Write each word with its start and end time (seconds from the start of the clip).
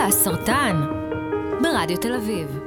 חלאס 0.00 0.24
סרטן, 0.24 0.80
ברדיו 1.62 1.96
תל 1.96 2.14
אביב. 2.14 2.58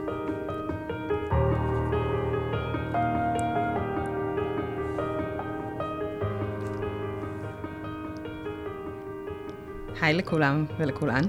היי 10.02 10.14
לכולם 10.14 10.66
ולכולן. 10.80 11.22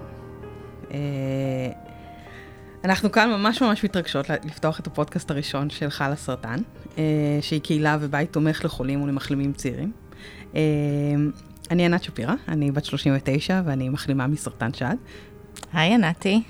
אה, 0.90 0.98
אנחנו 2.84 3.12
כאן 3.12 3.30
ממש 3.30 3.62
ממש 3.62 3.84
מתרגשות 3.84 4.30
לפתוח 4.30 4.80
את 4.80 4.86
הפודקאסט 4.86 5.30
הראשון 5.30 5.70
של 5.70 5.90
חלאס 5.90 6.24
סרטן, 6.24 6.58
אה, 6.98 7.38
שהיא 7.40 7.60
קהילה 7.60 7.96
ובית 8.00 8.32
תומך 8.32 8.64
לחולים 8.64 9.02
ולמחלימים 9.02 9.52
צעירים. 9.52 9.92
אה, 10.54 10.60
אני 11.70 11.84
ענת 11.84 12.02
שפירא, 12.02 12.34
אני 12.48 12.70
בת 12.70 12.84
39 12.84 13.60
ואני 13.64 13.88
מחלימה 13.88 14.26
מסרטן 14.26 14.72
שד. 14.72 14.96
היי 15.72 15.94
ענתי, 15.94 16.42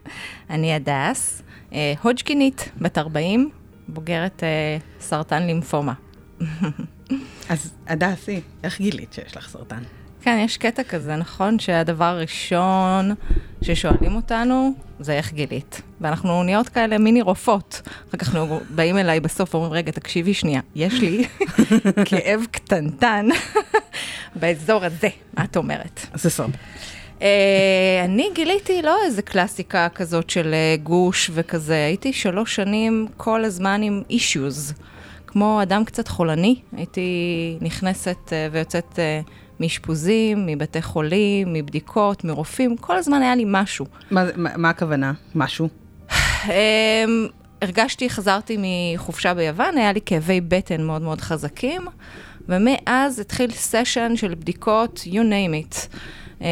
אני 0.50 0.74
הדס, 0.74 1.42
אה, 1.72 1.94
הודג'קינית, 2.02 2.68
בת 2.80 2.98
40, 2.98 3.50
בוגרת 3.88 4.42
אה, 4.42 4.78
סרטן 5.00 5.42
לימפומה. 5.42 5.92
אז 7.48 7.72
הדסי, 7.86 8.40
איך 8.64 8.78
גילית 8.78 9.12
שיש 9.12 9.36
לך 9.36 9.48
סרטן? 9.48 9.82
כן, 10.22 10.38
יש 10.44 10.56
קטע 10.56 10.82
כזה, 10.82 11.16
נכון? 11.16 11.58
שהדבר 11.58 12.04
הראשון 12.04 13.14
ששואלים 13.62 14.16
אותנו, 14.16 14.74
זה 15.00 15.12
איך 15.12 15.32
גילית. 15.32 15.82
ואנחנו 16.00 16.42
נהיות 16.42 16.68
כאלה 16.68 16.98
מיני 16.98 17.22
רופאות. 17.22 17.82
אחר 18.08 18.18
כך 18.18 18.28
אנחנו 18.28 18.60
באים 18.70 18.98
אליי 18.98 19.20
בסוף 19.20 19.54
ואומרים, 19.54 19.72
רגע, 19.72 19.92
תקשיבי 19.92 20.34
שנייה, 20.34 20.60
יש 20.74 21.00
לי 21.00 21.26
כאב 22.08 22.40
קטנטן 22.50 23.28
באזור 24.40 24.84
הזה, 24.84 25.08
מה 25.36 25.44
את 25.44 25.56
אומרת? 25.56 26.06
זה 26.14 26.30
סוד. 26.30 26.50
Uh, 27.22 27.24
אני 28.04 28.30
גיליתי 28.34 28.82
לא 28.82 28.96
איזה 29.04 29.22
קלאסיקה 29.22 29.88
כזאת 29.94 30.30
של 30.30 30.54
uh, 30.54 30.82
גוש 30.82 31.30
וכזה, 31.34 31.74
הייתי 31.74 32.12
שלוש 32.12 32.56
שנים 32.56 33.06
כל 33.16 33.44
הזמן 33.44 33.82
עם 33.82 34.02
אישיוז. 34.10 34.74
כמו 35.26 35.62
אדם 35.62 35.84
קצת 35.84 36.08
חולני, 36.08 36.56
הייתי 36.76 37.10
נכנסת 37.60 38.16
uh, 38.26 38.32
ויוצאת 38.52 38.98
מאשפוזים, 39.60 40.46
מבתי 40.46 40.82
חולים, 40.82 41.52
מבדיקות, 41.52 42.24
מרופאים, 42.24 42.76
כל 42.76 42.96
הזמן 42.96 43.22
היה 43.22 43.34
לי 43.34 43.44
משהו. 43.46 43.86
מה, 44.10 44.24
מה, 44.36 44.50
מה 44.56 44.70
הכוונה? 44.70 45.12
משהו? 45.34 45.68
um, 46.10 46.50
הרגשתי, 47.62 48.10
חזרתי 48.10 48.56
מחופשה 48.58 49.34
ביוון, 49.34 49.78
היה 49.78 49.92
לי 49.92 50.00
כאבי 50.06 50.40
בטן 50.40 50.82
מאוד 50.82 51.02
מאוד 51.02 51.20
חזקים, 51.20 51.82
ומאז 52.48 53.18
התחיל 53.18 53.50
סשן 53.50 54.12
של 54.16 54.34
בדיקות, 54.34 55.00
you 55.06 55.20
name 55.20 55.72
it. 55.72 55.96
אה, 56.42 56.48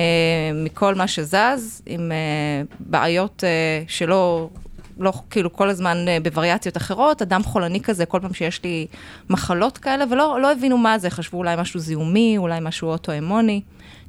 מכל 0.54 0.94
מה 0.94 1.08
שזז, 1.08 1.82
עם 1.86 2.12
אה, 2.12 2.62
בעיות 2.80 3.44
אה, 3.44 3.82
שלא, 3.88 4.50
לא, 4.98 5.12
כאילו 5.30 5.52
כל 5.52 5.68
הזמן 5.68 5.96
בווריאציות 6.22 6.76
אחרות, 6.76 7.22
אדם 7.22 7.42
חולני 7.42 7.80
כזה, 7.80 8.06
כל 8.06 8.20
פעם 8.22 8.34
שיש 8.34 8.64
לי 8.64 8.86
מחלות 9.30 9.78
כאלה, 9.78 10.04
ולא 10.10 10.38
לא 10.42 10.52
הבינו 10.52 10.78
מה 10.78 10.98
זה, 10.98 11.10
חשבו 11.10 11.38
אולי 11.38 11.56
משהו 11.58 11.80
זיהומי, 11.80 12.38
אולי 12.38 12.58
משהו 12.62 12.88
אוטואימוני, 12.88 13.60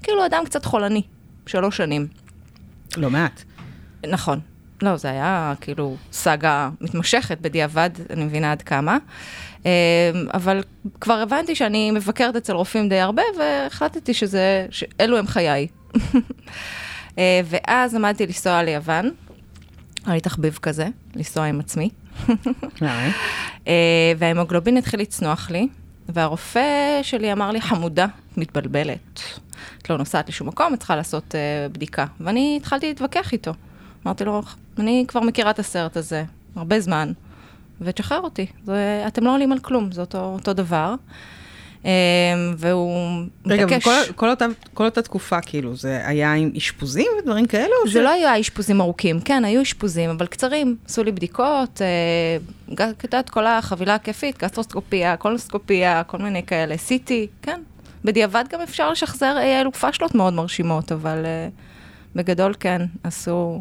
כאילו 0.04 0.26
אדם 0.26 0.44
קצת 0.46 0.66
חולני, 0.66 1.02
שלוש 1.46 1.78
שנים. 1.78 2.08
לא 2.98 3.10
מעט. 3.10 3.44
נכון. 4.10 4.40
לא, 4.82 4.98
זה 4.98 5.10
היה 5.10 5.54
כאילו 5.62 5.96
סאגה 6.12 6.70
מתמשכת 6.82 7.38
בדיעבד, 7.42 7.90
אני 8.10 8.24
מבינה 8.24 8.52
עד 8.52 8.62
כמה. 8.62 8.98
אבל 10.34 10.64
כבר 11.02 11.14
הבנתי 11.14 11.56
שאני 11.56 11.92
מבקרת 11.92 12.36
אצל 12.36 12.54
רופאים 12.54 12.90
די 12.90 13.00
הרבה, 13.00 13.22
והחלטתי 13.40 14.14
שזה, 14.14 14.66
שאלו 14.70 15.18
הם 15.18 15.28
חיי. 15.28 15.68
ואז 17.50 17.96
עמדתי 17.96 18.26
לנסוע 18.26 18.64
ליוון, 18.64 19.12
היה 20.06 20.14
לי 20.16 20.22
תחביב 20.22 20.60
כזה, 20.62 20.88
לנסוע 21.16 21.46
עם 21.46 21.60
עצמי. 21.60 21.90
וההמוגלובין 24.18 24.78
התחיל 24.78 25.00
לצנוח 25.00 25.50
לי, 25.50 25.68
והרופא 26.10 27.00
שלי 27.04 27.34
אמר 27.34 27.52
לי, 27.52 27.62
חמודה, 27.62 28.08
מתבלבלת. 28.38 29.22
את 29.78 29.90
לא 29.90 29.98
נוסעת 29.98 30.30
לשום 30.30 30.48
מקום, 30.48 30.74
את 30.74 30.80
צריכה 30.80 30.96
לעשות 30.96 31.24
uh, 31.24 31.74
בדיקה. 31.74 32.06
ואני 32.20 32.58
התחלתי 32.62 32.88
להתווכח 32.88 33.34
איתו. 33.34 33.52
אמרתי 34.06 34.26
לו, 34.26 34.42
אני 34.82 35.06
כבר 35.08 35.22
מכירה 35.22 35.52
את 35.52 35.60
הסרט 35.60 35.98
הזה, 35.98 36.24
הרבה 36.56 36.80
זמן, 36.80 37.12
ותשחרר 37.82 38.20
אותי. 38.20 38.46
זה, 38.64 39.04
אתם 39.08 39.24
לא 39.24 39.34
עולים 39.34 39.52
על 39.52 39.60
כלום, 39.60 39.92
זה 39.92 40.02
אותו, 40.02 40.18
אותו 40.18 40.54
דבר. 40.54 40.96
והוא 42.58 43.26
רגע, 43.46 43.66
מתעקש... 43.66 43.88
רגע, 43.88 44.12
וכל 44.12 44.30
אותה, 44.30 44.46
כל 44.74 44.86
אותה 44.86 45.02
תקופה, 45.02 45.42
כאילו, 45.42 45.76
זה 45.76 46.02
היה 46.08 46.34
עם 46.34 46.52
אשפוזים 46.58 47.08
ודברים 47.20 47.46
כאלו? 47.46 47.74
זה 47.86 47.92
ש... 47.92 47.96
לא 47.96 48.10
היה 48.10 48.40
אשפוזים 48.40 48.82
ארוכים, 48.82 49.22
כן, 49.22 49.46
היו 49.46 49.62
אשפוזים, 49.62 50.10
אבל 50.10 50.26
קצרים. 50.26 50.76
עשו 50.86 51.04
לי 51.04 51.12
בדיקות, 51.12 51.82
אה, 51.82 53.20
את 53.20 53.30
כל 53.30 53.48
החבילה 53.48 53.96
הכיפית, 53.96 54.44
גסטרוסקופיה, 54.44 55.18
קולוסקופיה, 55.18 56.04
כל 56.04 56.18
מיני 56.18 56.44
כאלה, 56.44 56.76
CT, 56.76 57.12
כן. 57.42 57.62
בדיעבד 58.06 58.44
גם 58.50 58.62
אפשר 58.62 58.92
לשחזר 58.92 59.38
אלו 59.42 59.72
פשלות 59.72 60.16
מאוד 60.16 60.34
מרשימות, 60.34 60.92
אבל 60.92 61.26
אה, 61.26 61.50
בגדול 62.16 62.54
כן, 62.60 62.82
עשו... 63.04 63.60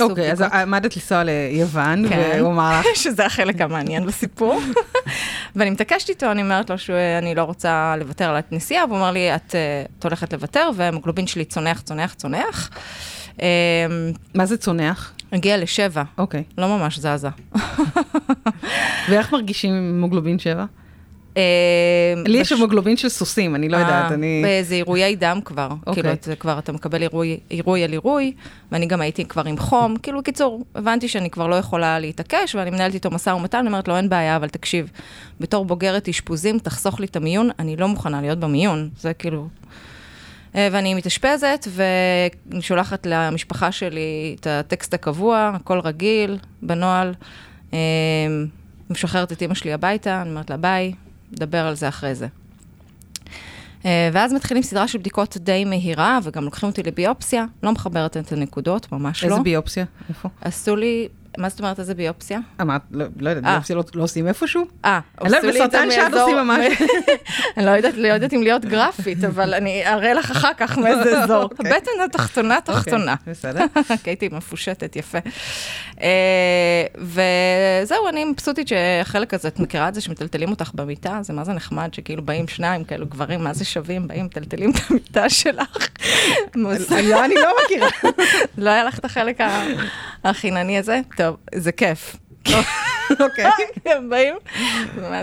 אוקיי, 0.00 0.32
אז 0.32 0.42
עמדת 0.42 0.96
לנסוע 0.96 1.22
ליוון, 1.24 2.08
כן. 2.08 2.32
והוא 2.38 2.52
אמר 2.52 2.80
לך... 2.80 2.86
שזה 3.02 3.26
החלק 3.26 3.60
המעניין 3.60 4.06
בסיפור. 4.06 4.60
ואני 5.56 5.70
מתעקשת 5.70 6.08
איתו, 6.08 6.30
אני 6.30 6.42
אומרת 6.42 6.70
לו 6.70 6.78
שאני 6.78 7.34
לא 7.34 7.42
רוצה 7.42 7.94
לוותר 7.98 8.30
על 8.30 8.42
הנסיעה, 8.52 8.84
והוא 8.84 8.96
אומר 8.96 9.10
לי, 9.10 9.34
את, 9.34 9.54
את 9.98 10.04
הולכת 10.04 10.32
לוותר, 10.32 10.70
והמוגלובין 10.76 11.26
שלי 11.26 11.44
צונח, 11.44 11.80
צונח, 11.80 12.14
צונח. 12.14 12.70
מה 14.34 14.46
זה 14.46 14.56
צונח? 14.56 15.12
הגיע 15.32 15.56
לשבע. 15.56 16.02
אוקיי. 16.18 16.42
לא 16.58 16.78
ממש 16.78 16.98
זזה. 16.98 17.28
ואיך 19.08 19.32
מרגישים 19.32 19.74
עם 19.74 20.00
מוגלובין 20.00 20.38
שבע? 20.38 20.64
אה, 21.38 22.22
לי 22.26 22.38
יש 22.38 22.52
המוגלובין 22.52 22.96
של 22.96 23.08
סוסים, 23.08 23.54
אני 23.54 23.68
לא 23.68 23.76
אה, 23.76 23.82
יודעת, 23.82 24.12
אני... 24.12 24.44
זה 24.62 24.74
עירויי 24.74 25.16
דם 25.16 25.40
כבר. 25.44 25.68
אוקיי. 25.86 26.02
כאילו, 26.02 26.16
זה 26.22 26.36
כבר, 26.36 26.58
אתה 26.58 26.72
מקבל 26.72 27.02
עירוי 27.48 27.84
על 27.84 27.92
עירוי, 27.92 28.32
ואני 28.72 28.86
גם 28.86 29.00
הייתי 29.00 29.24
כבר 29.24 29.44
עם 29.44 29.58
חום. 29.58 29.96
כאילו, 29.96 30.18
בקיצור, 30.18 30.64
הבנתי 30.74 31.08
שאני 31.08 31.30
כבר 31.30 31.46
לא 31.46 31.54
יכולה 31.54 31.98
להתעקש, 31.98 32.54
ואני 32.54 32.70
מנהלת 32.70 32.94
איתו 32.94 33.10
משא 33.10 33.30
ומתן, 33.30 33.58
אני 33.58 33.66
אומרת 33.66 33.88
לו, 33.88 33.96
אין 33.96 34.08
בעיה, 34.08 34.36
אבל 34.36 34.48
תקשיב, 34.48 34.90
בתור 35.40 35.64
בוגרת 35.64 36.08
אשפוזים, 36.08 36.58
תחסוך 36.58 37.00
לי 37.00 37.06
את 37.06 37.16
המיון, 37.16 37.50
אני 37.58 37.76
לא 37.76 37.88
מוכנה 37.88 38.20
להיות 38.20 38.38
במיון. 38.38 38.88
זה 39.00 39.14
כאילו... 39.14 39.48
אה, 40.54 40.68
ואני 40.72 40.94
מתאשפזת, 40.94 41.68
ואני 41.70 42.62
שולחת 42.62 43.06
למשפחה 43.06 43.72
שלי 43.72 44.36
את 44.40 44.46
הטקסט 44.46 44.94
הקבוע, 44.94 45.52
הכל 45.54 45.80
רגיל, 45.80 46.38
בנוהל. 46.62 47.14
משחררת 48.90 49.32
את 49.32 49.42
אמא 49.42 49.54
שלי 49.54 49.72
הביתה, 49.72 50.22
אני 50.22 50.30
אומרת 50.30 50.50
לה 50.50 50.56
ביי, 50.56 50.92
נדבר 51.32 51.66
על 51.66 51.74
זה 51.74 51.88
אחרי 51.88 52.14
זה. 52.14 52.26
אה, 53.84 54.10
ואז 54.12 54.32
מתחילים 54.32 54.62
סדרה 54.62 54.88
של 54.88 54.98
בדיקות 54.98 55.36
די 55.36 55.64
מהירה, 55.64 56.18
וגם 56.22 56.44
לוקחים 56.44 56.68
אותי 56.68 56.82
לביופסיה, 56.82 57.44
לא 57.62 57.72
מחברת 57.72 58.16
את 58.16 58.32
הנקודות, 58.32 58.92
ממש 58.92 59.24
איזה 59.24 59.30
לא. 59.30 59.34
איזה 59.34 59.44
ביופסיה? 59.44 59.84
איפה? 60.08 60.28
עשו 60.40 60.76
לי 60.76 61.08
מה 61.38 61.48
זאת 61.48 61.58
אומרת, 61.58 61.78
איזה 61.78 61.94
ביופסיה? 61.94 62.38
אמרת, 62.60 62.80
לא, 62.90 63.04
לא 63.20 63.30
יודעת, 63.30 63.44
אה. 63.44 63.52
ביופסיה 63.52 63.76
לא, 63.76 63.84
לא 63.94 64.02
עושים 64.02 64.28
איפשהו? 64.28 64.66
אה, 64.84 65.00
עשו 65.16 65.32
לי 65.32 65.38
את 65.38 65.42
זה 65.42 65.52
בסרטן 65.52 65.90
שאת 65.90 66.14
עושים 66.14 66.36
ממש. 66.36 66.66
אני 67.56 67.66
לא 67.66 67.70
יודעת, 67.70 67.94
לא 67.96 68.08
יודעת 68.08 68.32
אם 68.32 68.42
להיות 68.42 68.64
גרפית, 68.64 69.24
אבל 69.24 69.54
אני 69.54 69.86
אראה 69.86 70.14
לך 70.14 70.30
אחר 70.30 70.50
כך 70.56 70.78
מאיזה 70.78 71.22
אזור. 71.22 71.42
אוקיי. 71.58 71.72
הבטן 71.72 71.90
התחתונה, 72.04 72.56
אוקיי, 72.56 72.74
תחתונה. 72.74 73.14
בסדר. 73.26 73.64
כי 74.02 74.10
הייתי 74.10 74.28
מפושטת, 74.32 74.96
יפה. 74.96 75.18
אה, 76.02 76.84
וזהו, 76.94 78.08
אני 78.08 78.24
מבסוטית 78.24 78.68
שהחלק 78.68 79.34
הזה, 79.34 79.48
את 79.48 79.60
מכירה 79.60 79.88
את 79.88 79.94
זה 79.94 80.00
שמטלטלים 80.00 80.50
אותך 80.50 80.70
במיטה? 80.74 81.18
זה 81.22 81.32
מה 81.32 81.44
זה 81.44 81.52
נחמד, 81.52 81.94
שכאילו 81.94 82.22
באים 82.22 82.48
שניים 82.48 82.84
כאלו 82.84 83.06
גברים, 83.06 83.44
מה 83.44 83.54
זה 83.54 83.64
שווים, 83.64 84.08
באים, 84.08 84.24
מטלטלים 84.24 84.70
את 84.70 84.76
המיטה 84.90 85.28
שלך. 85.28 85.88
אני 87.24 87.34
לא 87.34 87.52
מכירה. 87.64 87.88
לא 88.58 88.70
היה 88.70 88.84
לך 88.84 88.98
את 88.98 89.04
החלק 89.04 89.38
החינני 90.24 90.78
הזה? 90.78 91.00
טוב, 91.16 91.27
זה 91.54 91.72
כיף. 91.72 92.16
אוקיי. 93.20 93.50
הם 93.96 94.10
באים, 94.10 94.34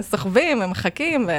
סוחבים, 0.01 0.61
הם 0.61 0.69
מחכים. 0.69 1.29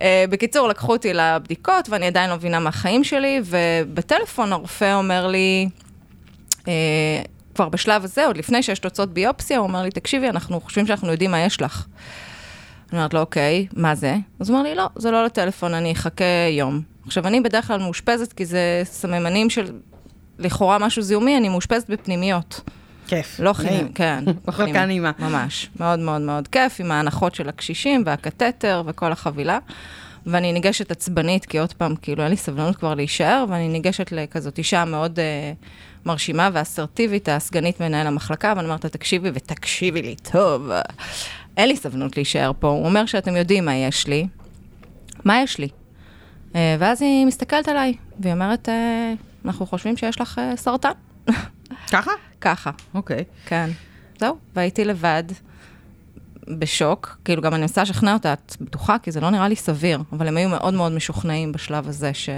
אה, 0.00 0.24
בקיצור, 0.30 0.68
לקחו 0.68 0.92
אותי 0.92 1.12
לבדיקות, 1.12 1.88
ואני 1.88 2.06
עדיין 2.06 2.30
לא 2.30 2.36
מבינה 2.36 2.60
מה 2.60 2.68
החיים 2.68 3.04
שלי, 3.04 3.40
ובטלפון 3.44 4.52
הרופא 4.52 4.94
אומר 4.94 5.26
לי, 5.26 5.68
אה, 6.68 6.72
כבר 7.54 7.68
בשלב 7.68 8.04
הזה, 8.04 8.26
עוד 8.26 8.36
לפני 8.36 8.62
שיש 8.62 8.78
תוצאות 8.78 9.14
ביופסיה, 9.14 9.58
הוא 9.58 9.66
אומר 9.66 9.82
לי, 9.82 9.90
תקשיבי, 9.90 10.28
אנחנו 10.28 10.60
חושבים 10.60 10.86
שאנחנו 10.86 11.10
יודעים 11.10 11.30
מה 11.30 11.40
יש 11.40 11.62
לך. 11.62 11.86
אני 12.92 12.98
אומרת 12.98 13.14
לו, 13.14 13.20
אוקיי, 13.20 13.66
מה 13.76 13.94
זה? 13.94 14.16
אז 14.40 14.50
הוא 14.50 14.58
אומר 14.58 14.68
לי, 14.68 14.74
לא, 14.74 14.86
זה 14.96 15.10
לא 15.10 15.24
לטלפון, 15.24 15.74
אני 15.74 15.92
אחכה 15.92 16.24
יום. 16.50 16.80
עכשיו, 17.06 17.26
אני 17.26 17.40
בדרך 17.40 17.66
כלל 17.66 17.80
מאושפזת, 17.80 18.32
כי 18.32 18.44
זה 18.44 18.82
סממנים 18.84 19.50
של 19.50 19.72
לכאורה 20.38 20.78
משהו 20.78 21.02
זיהומי, 21.02 21.36
אני 21.36 21.48
מאושפזת 21.48 21.90
בפנימיות. 21.90 22.60
כיף. 23.06 23.40
לא 23.40 23.52
חינם, 23.52 23.92
כן. 23.92 24.24
מחלקה 24.48 24.86
נעימה. 24.86 25.10
ממש. 25.18 25.70
מאוד 25.80 25.98
מאוד 25.98 26.20
מאוד 26.20 26.48
כיף, 26.48 26.80
עם 26.80 26.90
ההנחות 26.90 27.34
של 27.34 27.48
הקשישים 27.48 28.02
והקתטר 28.06 28.82
וכל 28.86 29.12
החבילה. 29.12 29.58
ואני 30.26 30.52
ניגשת 30.52 30.90
עצבנית, 30.90 31.44
כי 31.44 31.58
עוד 31.58 31.72
פעם, 31.72 31.96
כאילו, 31.96 32.22
אין 32.22 32.30
לי 32.30 32.36
סבלנות 32.36 32.76
כבר 32.76 32.94
להישאר, 32.94 33.44
ואני 33.48 33.68
ניגשת 33.68 34.12
לכזאת 34.12 34.58
אישה 34.58 34.84
מאוד 34.84 35.18
uh, 35.18 35.66
מרשימה 36.06 36.50
ואסרטיבית, 36.52 37.28
הסגנית 37.28 37.80
מנהל 37.80 38.06
המחלקה, 38.06 38.52
ואני 38.56 38.66
אומרת 38.66 38.84
לה, 38.84 38.90
תקשיבי 38.90 39.30
ותקשיבי 39.34 40.02
לי 40.02 40.16
טוב. 40.32 40.70
אין 41.56 41.68
לי 41.68 41.76
סבלנות 41.76 42.16
להישאר 42.16 42.52
פה. 42.58 42.68
הוא 42.68 42.86
אומר 42.86 43.06
שאתם 43.06 43.36
יודעים 43.36 43.64
מה 43.64 43.74
יש 43.74 44.06
לי. 44.06 44.26
מה 45.24 45.42
יש 45.42 45.58
לי? 45.58 45.68
Uh, 46.52 46.56
ואז 46.78 47.02
היא 47.02 47.26
מסתכלת 47.26 47.68
עליי, 47.68 47.94
והיא 48.20 48.32
אומרת, 48.34 48.68
uh, 48.68 48.72
אנחנו 49.44 49.66
חושבים 49.66 49.96
שיש 49.96 50.20
לך 50.20 50.40
uh, 50.52 50.56
סרטן. 50.56 50.90
ככה? 51.92 52.10
ככה, 52.40 52.70
אוקיי. 52.94 53.24
כן. 53.46 53.70
זהו, 54.20 54.36
והייתי 54.54 54.84
לבד, 54.84 55.24
בשוק. 56.48 57.18
כאילו, 57.24 57.42
גם 57.42 57.54
אני 57.54 57.60
מנסה 57.60 57.82
לשכנע 57.82 58.12
אותה, 58.12 58.32
את 58.32 58.56
בטוחה? 58.60 58.96
כי 58.98 59.12
זה 59.12 59.20
לא 59.20 59.30
נראה 59.30 59.48
לי 59.48 59.56
סביר. 59.56 60.00
אבל 60.12 60.28
הם 60.28 60.36
היו 60.36 60.48
מאוד 60.48 60.74
מאוד 60.74 60.92
משוכנעים 60.92 61.52
בשלב 61.52 61.88
הזה 61.88 62.14
ש... 62.14 62.28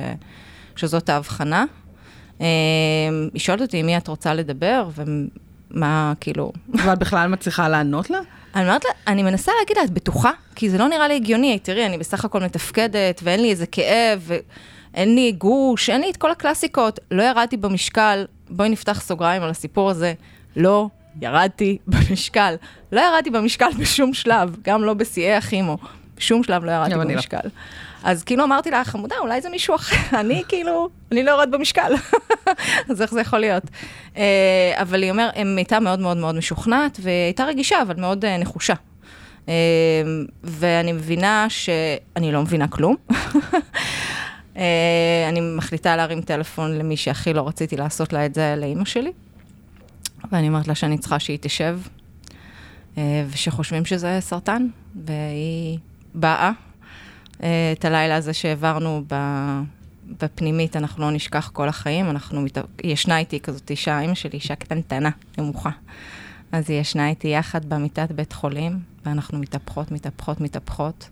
שזאת 0.77 1.09
ההבחנה. 1.09 1.65
אה, 2.41 2.47
היא 3.33 3.41
שואלת 3.41 3.61
אותי 3.61 3.79
עם 3.79 3.87
מי 3.87 3.97
את 3.97 4.09
רוצה 4.09 4.35
לדבר, 4.35 4.89
ומה, 4.95 6.13
כאילו... 6.21 6.53
ואת 6.75 6.99
בכלל 6.99 7.29
מצליחה 7.29 7.69
לענות 7.69 8.11
לה? 8.11 8.19
אני 8.55 8.65
אומרת 8.65 8.85
לה, 8.85 8.91
אני 9.07 9.23
מנסה 9.23 9.53
להגיד 9.61 9.77
לה, 9.77 9.85
את 9.85 9.91
בטוחה? 9.91 10.31
כי 10.55 10.71
זה 10.71 10.79
לא 10.79 10.89
נראה 10.89 11.09
לי 11.09 11.17
הגיוני, 11.17 11.59
תראי, 11.59 11.87
אני 11.87 11.99
בסך 11.99 12.25
הכל 12.25 12.41
מתפקדת, 12.41 13.21
ואין 13.23 13.43
לי 13.43 13.51
איזה 13.51 13.67
כאב, 13.67 14.31
ואין 14.95 15.15
לי 15.15 15.33
גוש, 15.33 15.91
אין 15.91 16.01
לי 16.01 16.11
את 16.11 16.17
כל 16.17 16.31
הקלאסיקות. 16.31 16.99
לא 17.11 17.23
ירדתי 17.23 17.57
במשקל, 17.57 18.25
בואי 18.51 18.69
נפתח 18.69 19.01
סוגריים 19.01 19.43
על 19.43 19.51
הסיפור 19.51 19.91
הזה. 19.91 20.15
לא 20.57 20.89
ירדתי 21.21 21.79
במשקל. 21.87 22.55
לא 22.93 23.01
ירדתי 23.01 23.31
במשקל 23.31 23.69
בשום 23.79 24.15
שלב, 24.15 24.57
גם 24.63 24.85
לא 24.85 24.95
בשיאי 24.95 25.35
הכימו. 25.35 25.79
בשום 26.17 26.43
שלב 26.43 26.65
לא 26.65 26.71
ירדתי 26.71 26.95
במשקל. 26.95 27.41
לא. 27.45 27.51
אז 28.05 28.25
כאילו 28.25 28.45
אמרתי 28.45 28.71
לה, 28.71 28.85
חמודה, 28.85 29.17
אולי 29.21 29.41
זה 29.41 29.51
מישהו 29.51 29.75
אחר, 29.75 30.19
אני 30.21 30.43
כאילו, 30.49 30.89
אני 31.13 31.23
לא 31.23 31.31
יורד 31.31 31.51
במשקל. 31.51 31.93
אז 32.91 33.03
איך 33.03 33.11
זה 33.11 33.21
יכול 33.21 33.39
להיות? 33.39 33.63
אה, 34.17 34.73
אבל 34.77 35.03
היא 35.03 35.11
אומרת, 35.11 35.37
היא 35.37 35.57
הייתה 35.57 35.81
מאוד 35.81 36.01
מאוד 36.01 36.17
מאוד 36.17 36.35
משוכנעת, 36.35 36.99
והייתה 37.03 37.45
רגישה, 37.45 37.83
אבל 37.83 38.01
מאוד 38.01 38.25
אה, 38.25 38.39
נחושה. 38.39 38.75
אה, 39.49 39.55
ואני 40.45 40.93
מבינה 40.93 41.47
שאני 41.49 42.33
לא 42.33 42.43
מבינה 42.43 42.69
כלום. 42.69 42.97
אני 45.29 45.41
מחליטה 45.57 45.97
להרים 45.97 46.21
טלפון 46.21 46.79
למי 46.79 46.97
שהכי 46.97 47.33
לא 47.33 47.49
רציתי 47.49 47.77
לעשות 47.77 48.13
לה 48.13 48.27
את 48.27 48.35
זה, 48.35 48.55
לאימא 48.57 48.85
שלי. 48.85 49.13
ואני 50.33 50.49
אומרת 50.49 50.69
לה 50.69 50.75
שאני 50.75 50.99
צריכה 50.99 51.19
שהיא 51.19 51.39
תשב, 51.41 51.81
ושחושבים 53.31 53.85
שזה 53.85 54.19
סרטן, 54.21 54.67
והיא 55.05 55.79
באה. 56.15 56.51
את 57.37 57.85
הלילה 57.85 58.17
הזה 58.17 58.33
שהעברנו 58.33 59.05
בפנימית, 60.21 60.77
אנחנו 60.77 61.03
לא 61.03 61.11
נשכח 61.11 61.51
כל 61.53 61.69
החיים, 61.69 62.11
אנחנו, 62.11 62.41
מת... 62.41 62.59
היא 62.83 62.93
ישנה 62.93 63.19
איתי 63.19 63.41
כזאת 63.41 63.71
אישה, 63.71 64.01
אימא 64.01 64.15
שלי 64.15 64.33
אישה 64.33 64.55
קטנטנה, 64.55 65.11
נמוכה. 65.39 65.71
אז 66.53 66.71
היא 66.71 66.81
ישנה 66.81 67.09
איתי 67.09 67.29
יחד 67.29 67.65
במיטת 67.65 68.13
בית 68.13 68.33
חולים, 68.33 68.79
ואנחנו 69.07 69.39
מתהפכות, 69.39 69.91
מתהפכות, 69.91 70.41
מתהפכות. 70.41 71.09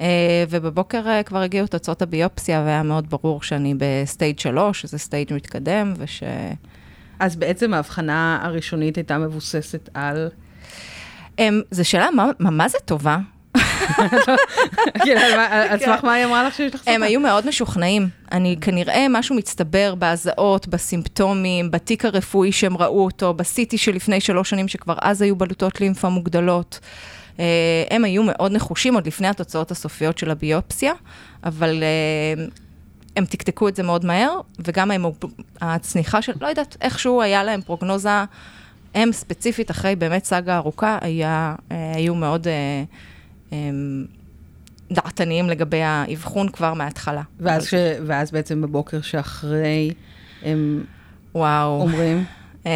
אה, 0.00 0.44
ובבוקר 0.50 1.08
אה, 1.08 1.22
כבר 1.22 1.38
הגיעו 1.38 1.66
תוצאות 1.66 2.02
הביופסיה, 2.02 2.62
והיה 2.66 2.82
מאוד 2.82 3.10
ברור 3.10 3.42
שאני 3.42 3.74
ב 3.78 3.88
stage 3.88 4.38
3, 4.38 4.80
שזה 4.80 4.98
stage 4.98 5.34
מתקדם, 5.34 5.94
וש... 5.98 6.22
אז 7.18 7.36
בעצם 7.36 7.74
ההבחנה 7.74 8.40
הראשונית 8.42 8.96
הייתה 8.96 9.18
מבוססת 9.18 9.88
על... 9.94 10.28
אמ, 11.38 11.60
זו 11.70 11.88
שאלה 11.88 12.08
מה 12.38 12.68
זה 12.68 12.78
טובה, 12.84 13.18
על 15.70 15.78
סמך 15.78 16.04
מה 16.04 16.12
היא 16.12 16.24
אמרה 16.24 16.44
לך 16.44 16.54
שיש 16.54 16.74
לך 16.74 16.80
סרטן? 16.80 16.92
הם 16.92 17.02
היו 17.02 17.20
מאוד 17.20 17.46
משוכנעים. 17.48 18.08
אני 18.32 18.56
כנראה 18.60 19.06
משהו 19.10 19.36
מצטבר 19.36 19.94
בהזעות, 19.94 20.68
בסימפטומים, 20.68 21.70
בתיק 21.70 22.04
הרפואי 22.04 22.52
שהם 22.52 22.76
ראו 22.76 23.04
אותו, 23.04 23.34
בסיטי 23.34 23.78
שלפני 23.78 24.20
שלוש 24.20 24.50
שנים, 24.50 24.68
שכבר 24.68 24.94
אז 25.00 25.22
היו 25.22 25.36
בלוטות 25.36 25.80
לימפה 25.80 26.08
מוגדלות. 26.08 26.80
אה, 27.40 27.44
הם 27.90 28.04
היו 28.04 28.22
מאוד 28.22 28.52
נחושים 28.52 28.94
עוד 28.94 29.06
לפני 29.06 29.28
התוצאות 29.28 29.70
הסופיות 29.70 30.18
של 30.18 30.30
הביופסיה, 30.30 30.92
אבל 31.44 31.82
אה, 31.82 32.44
הם 33.16 33.24
תקתקו 33.24 33.68
את 33.68 33.76
זה 33.76 33.82
מאוד 33.82 34.04
מהר, 34.04 34.40
וגם 34.58 34.90
הם, 34.90 35.04
הצניחה 35.60 36.22
של, 36.22 36.32
לא 36.40 36.46
יודעת, 36.46 36.76
איכשהו 36.80 37.22
היה 37.22 37.44
להם 37.44 37.60
פרוגנוזה, 37.62 38.24
הם 38.94 39.12
ספציפית, 39.12 39.70
אחרי 39.70 39.96
באמת 39.96 40.24
סאגה 40.24 40.56
ארוכה, 40.56 40.98
היה, 41.00 41.54
אה, 41.72 41.92
היו 41.96 42.14
מאוד... 42.14 42.46
דעתניים 44.90 45.50
לגבי 45.50 45.82
האבחון 45.82 46.48
כבר 46.48 46.74
מההתחלה. 46.74 47.22
ואז, 47.40 47.66
ש... 47.66 47.74
ואז 48.06 48.30
בעצם 48.30 48.62
בבוקר 48.62 49.00
שאחרי 49.00 49.92
הם 50.42 50.84
וואו. 51.34 51.80
אומרים? 51.80 52.24
Uh, 52.66 52.68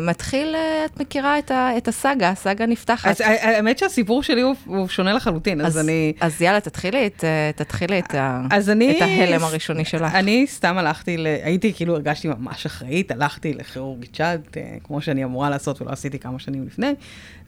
מתחיל, 0.00 0.54
uh, 0.54 0.58
את 0.86 1.00
מכירה 1.00 1.38
את, 1.38 1.50
ה, 1.50 1.76
את 1.76 1.88
הסאגה, 1.88 2.28
הסאגה 2.28 2.66
נפתחת. 2.66 3.08
אז 3.10 3.20
האמת 3.20 3.78
שהסיפור 3.78 4.22
שלי 4.22 4.40
הוא, 4.40 4.54
הוא 4.66 4.88
שונה 4.88 5.12
לחלוטין, 5.12 5.60
אז, 5.60 5.66
אז 5.66 5.78
אני... 5.78 6.12
אז 6.20 6.42
יאללה, 6.42 6.60
תתחילי 6.60 7.06
את, 7.06 7.24
אה, 7.24 7.50
תתחילי 7.56 7.98
את, 7.98 8.14
ה, 8.14 8.46
אני, 8.68 8.96
את 8.96 9.02
ההלם 9.02 9.44
הראשוני 9.44 9.84
שלך. 9.84 10.14
אני 10.14 10.46
סתם 10.46 10.78
הלכתי, 10.78 11.16
ל, 11.16 11.26
הייתי, 11.26 11.72
כאילו, 11.72 11.94
הרגשתי 11.94 12.28
ממש 12.28 12.66
אחראית, 12.66 13.10
הלכתי 13.10 13.54
לכירורגית 13.54 14.14
שד, 14.14 14.38
כמו 14.84 15.00
שאני 15.00 15.24
אמורה 15.24 15.50
לעשות 15.50 15.82
ולא 15.82 15.90
עשיתי 15.90 16.18
כמה 16.18 16.38
שנים 16.38 16.66
לפני, 16.66 16.94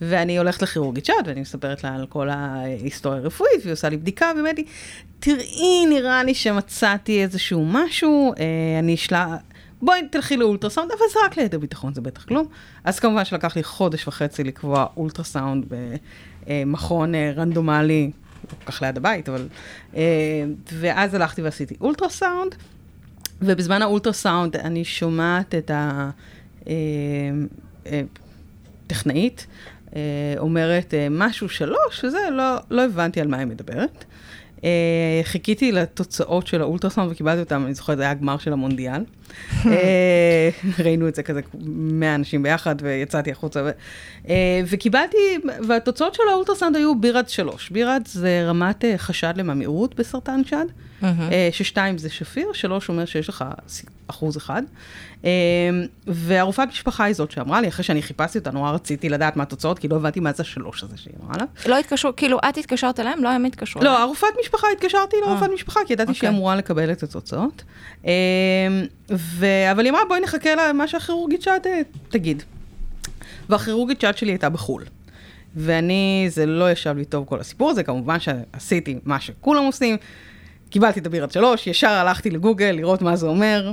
ואני 0.01 0.39
הולכת 0.39 0.63
לכירורגית 0.63 1.05
שד, 1.05 1.23
ואני 1.27 1.41
מספרת 1.41 1.85
לה 1.85 1.95
על 1.95 2.07
כל 2.07 2.29
ההיסטוריה 2.29 3.19
הרפואית, 3.19 3.61
והיא 3.63 3.73
עושה 3.73 3.89
לי 3.89 3.97
בדיקה, 3.97 4.31
אומרת 4.39 4.59
לי, 4.59 4.65
תראי, 5.21 5.87
נראה 5.89 6.25
לי 6.25 6.35
שמצאתי 6.35 7.23
איזשהו 7.23 7.67
משהו, 7.69 8.35
אני 8.79 8.95
אשלח... 8.95 9.29
בואי 9.83 10.09
תלכי 10.11 10.37
לאולטרסאונד, 10.37 10.91
אבל 10.91 11.01
זה 11.13 11.19
רק 11.27 11.37
ליתר 11.37 11.59
ביטחון, 11.59 11.95
זה 11.95 12.01
בטח 12.01 12.25
כלום. 12.25 12.47
אז 12.85 13.01
כמובן 13.01 13.25
שלקח 13.25 13.57
לי 13.57 13.63
חודש 13.63 14.09
וחצי 14.09 14.45
לקבוע 14.45 14.87
אולטרסאונד 14.97 15.65
במכון 16.47 17.15
אה, 17.15 17.33
רנדומלי, 17.37 18.11
לא 18.45 18.51
כל 18.65 18.73
כך 18.73 18.83
ליד 18.83 18.97
הבית, 18.97 19.29
אבל... 19.29 19.49
אה, 19.97 20.03
ואז 20.73 21.15
הלכתי 21.15 21.43
ועשיתי 21.43 21.75
אולטרסאונד, 21.81 22.55
ובזמן 23.43 23.83
האולטרסאונד 23.83 24.57
אני 24.57 24.85
שומעת 24.85 25.55
את 25.55 25.71
הטכנאית. 28.87 29.47
אה, 29.97 30.35
אומרת 30.39 30.95
משהו 31.11 31.49
שלוש, 31.49 32.05
וזה, 32.05 32.19
לא, 32.33 32.57
לא 32.71 32.85
הבנתי 32.85 33.21
על 33.21 33.29
מה 33.29 33.37
היא 33.37 33.47
מדברת. 33.47 34.05
Uh, 34.61 34.65
חיכיתי 35.23 35.73
לתוצאות 35.73 36.47
של 36.47 36.61
האולטרסאונד 36.61 37.13
וקיבלתי 37.13 37.41
אותם, 37.41 37.65
אני 37.67 37.75
זוכרת, 37.75 37.97
זה 37.97 38.03
היה 38.03 38.11
הגמר 38.11 38.39
של 38.39 38.53
המונדיאל. 38.53 39.05
uh, 39.63 39.67
ראינו 40.85 41.09
את 41.09 41.15
זה 41.15 41.23
כזה 41.23 41.41
100 41.65 42.15
אנשים 42.15 42.43
ביחד 42.43 42.77
ויצאתי 42.83 43.31
החוצה. 43.31 43.63
ו, 43.65 43.71
uh, 44.25 44.29
וקיבלתי, 44.71 45.39
והתוצאות 45.69 46.15
של 46.15 46.23
האולטרסאונד 46.31 46.77
היו 46.77 47.01
בירד 47.01 47.29
3. 47.29 47.71
בירד 47.71 48.03
זה 48.07 48.45
רמת 48.47 48.85
חשד 48.97 49.33
לממאירות 49.37 49.95
בסרטן 49.95 50.41
שד, 50.45 50.67
ששתיים 51.51 51.99
זה 51.99 52.11
שפיר, 52.11 52.53
שלוש 52.53 52.89
אומר 52.89 53.05
שיש 53.05 53.29
לך 53.29 53.45
אחוז 54.11 54.37
אחד. 54.37 54.63
אמ, 55.25 55.29
והרופאת 56.07 56.69
משפחה 56.69 57.05
היא 57.05 57.15
זאת 57.15 57.31
שאמרה 57.31 57.61
לי, 57.61 57.69
אחרי 57.69 57.85
שאני 57.85 58.03
חיפשתי 58.03 58.39
אותה, 58.39 58.51
נורא 58.51 58.71
רציתי 58.71 59.09
לדעת 59.09 59.37
מה 59.37 59.43
התוצאות, 59.43 59.79
כי 59.79 59.89
לא 59.89 59.97
הבנתי 59.97 60.21
מה 60.21 60.33
זה 60.33 60.43
השלוש 60.43 60.83
הזה 60.83 60.97
שהיא 60.97 61.15
אמרה 61.25 61.37
לה. 61.39 61.45
לא 61.67 61.79
התקשרו, 61.79 62.17
כאילו, 62.17 62.39
את 62.49 62.59
התקשרת 62.59 63.01
אליהם? 63.01 63.25
לא 63.25 63.29
הם 63.29 63.45
התקשרו 63.45 63.83
לא, 63.83 63.99
הרופאת 63.99 64.31
משפחה, 64.41 64.67
התקשרתי 64.73 65.17
לרופאת 65.27 65.49
אה, 65.49 65.55
משפחה, 65.55 65.81
כי 65.87 65.93
ידעתי 65.93 66.15
שהיא 66.15 66.29
אוקיי. 66.29 66.39
אמורה 66.39 66.57
לקבל 66.57 66.93
את 66.93 67.03
התוצאות. 67.03 67.63
אמ, 68.05 68.11
אבל 69.71 69.85
היא 69.85 69.91
אמרה, 69.91 70.05
בואי 70.09 70.21
נחכה 70.21 70.51
למה 70.55 70.89
שהכירורגית 70.89 71.43
שאת 71.43 71.67
תגיד. 72.09 72.43
והכירורגית 73.49 74.01
שאת 74.01 74.19
שלי 74.19 74.31
הייתה 74.31 74.49
בחו"ל. 74.49 74.85
ואני, 75.57 76.27
זה 76.29 76.47
לא 76.47 76.71
ישב 76.71 76.97
לי 76.97 77.05
טוב 77.05 77.25
כל 77.25 77.41
הסיפור 77.41 77.71
הזה, 77.71 77.83
כמובן 77.83 78.17
שעשיתי 78.21 78.99
מה 79.05 79.21
שכולם 79.21 79.65
עושים. 79.65 79.97
קיבלתי 80.71 81.01
את 81.01 81.07
הבירת 81.07 81.33
שלוש, 81.33 81.67
ישר 81.67 81.89
הלכתי 81.89 82.31
לגוגל 82.31 82.71
לראות 82.71 83.03
מה 83.03 83.17
זה 83.17 83.27
אומר. 83.27 83.73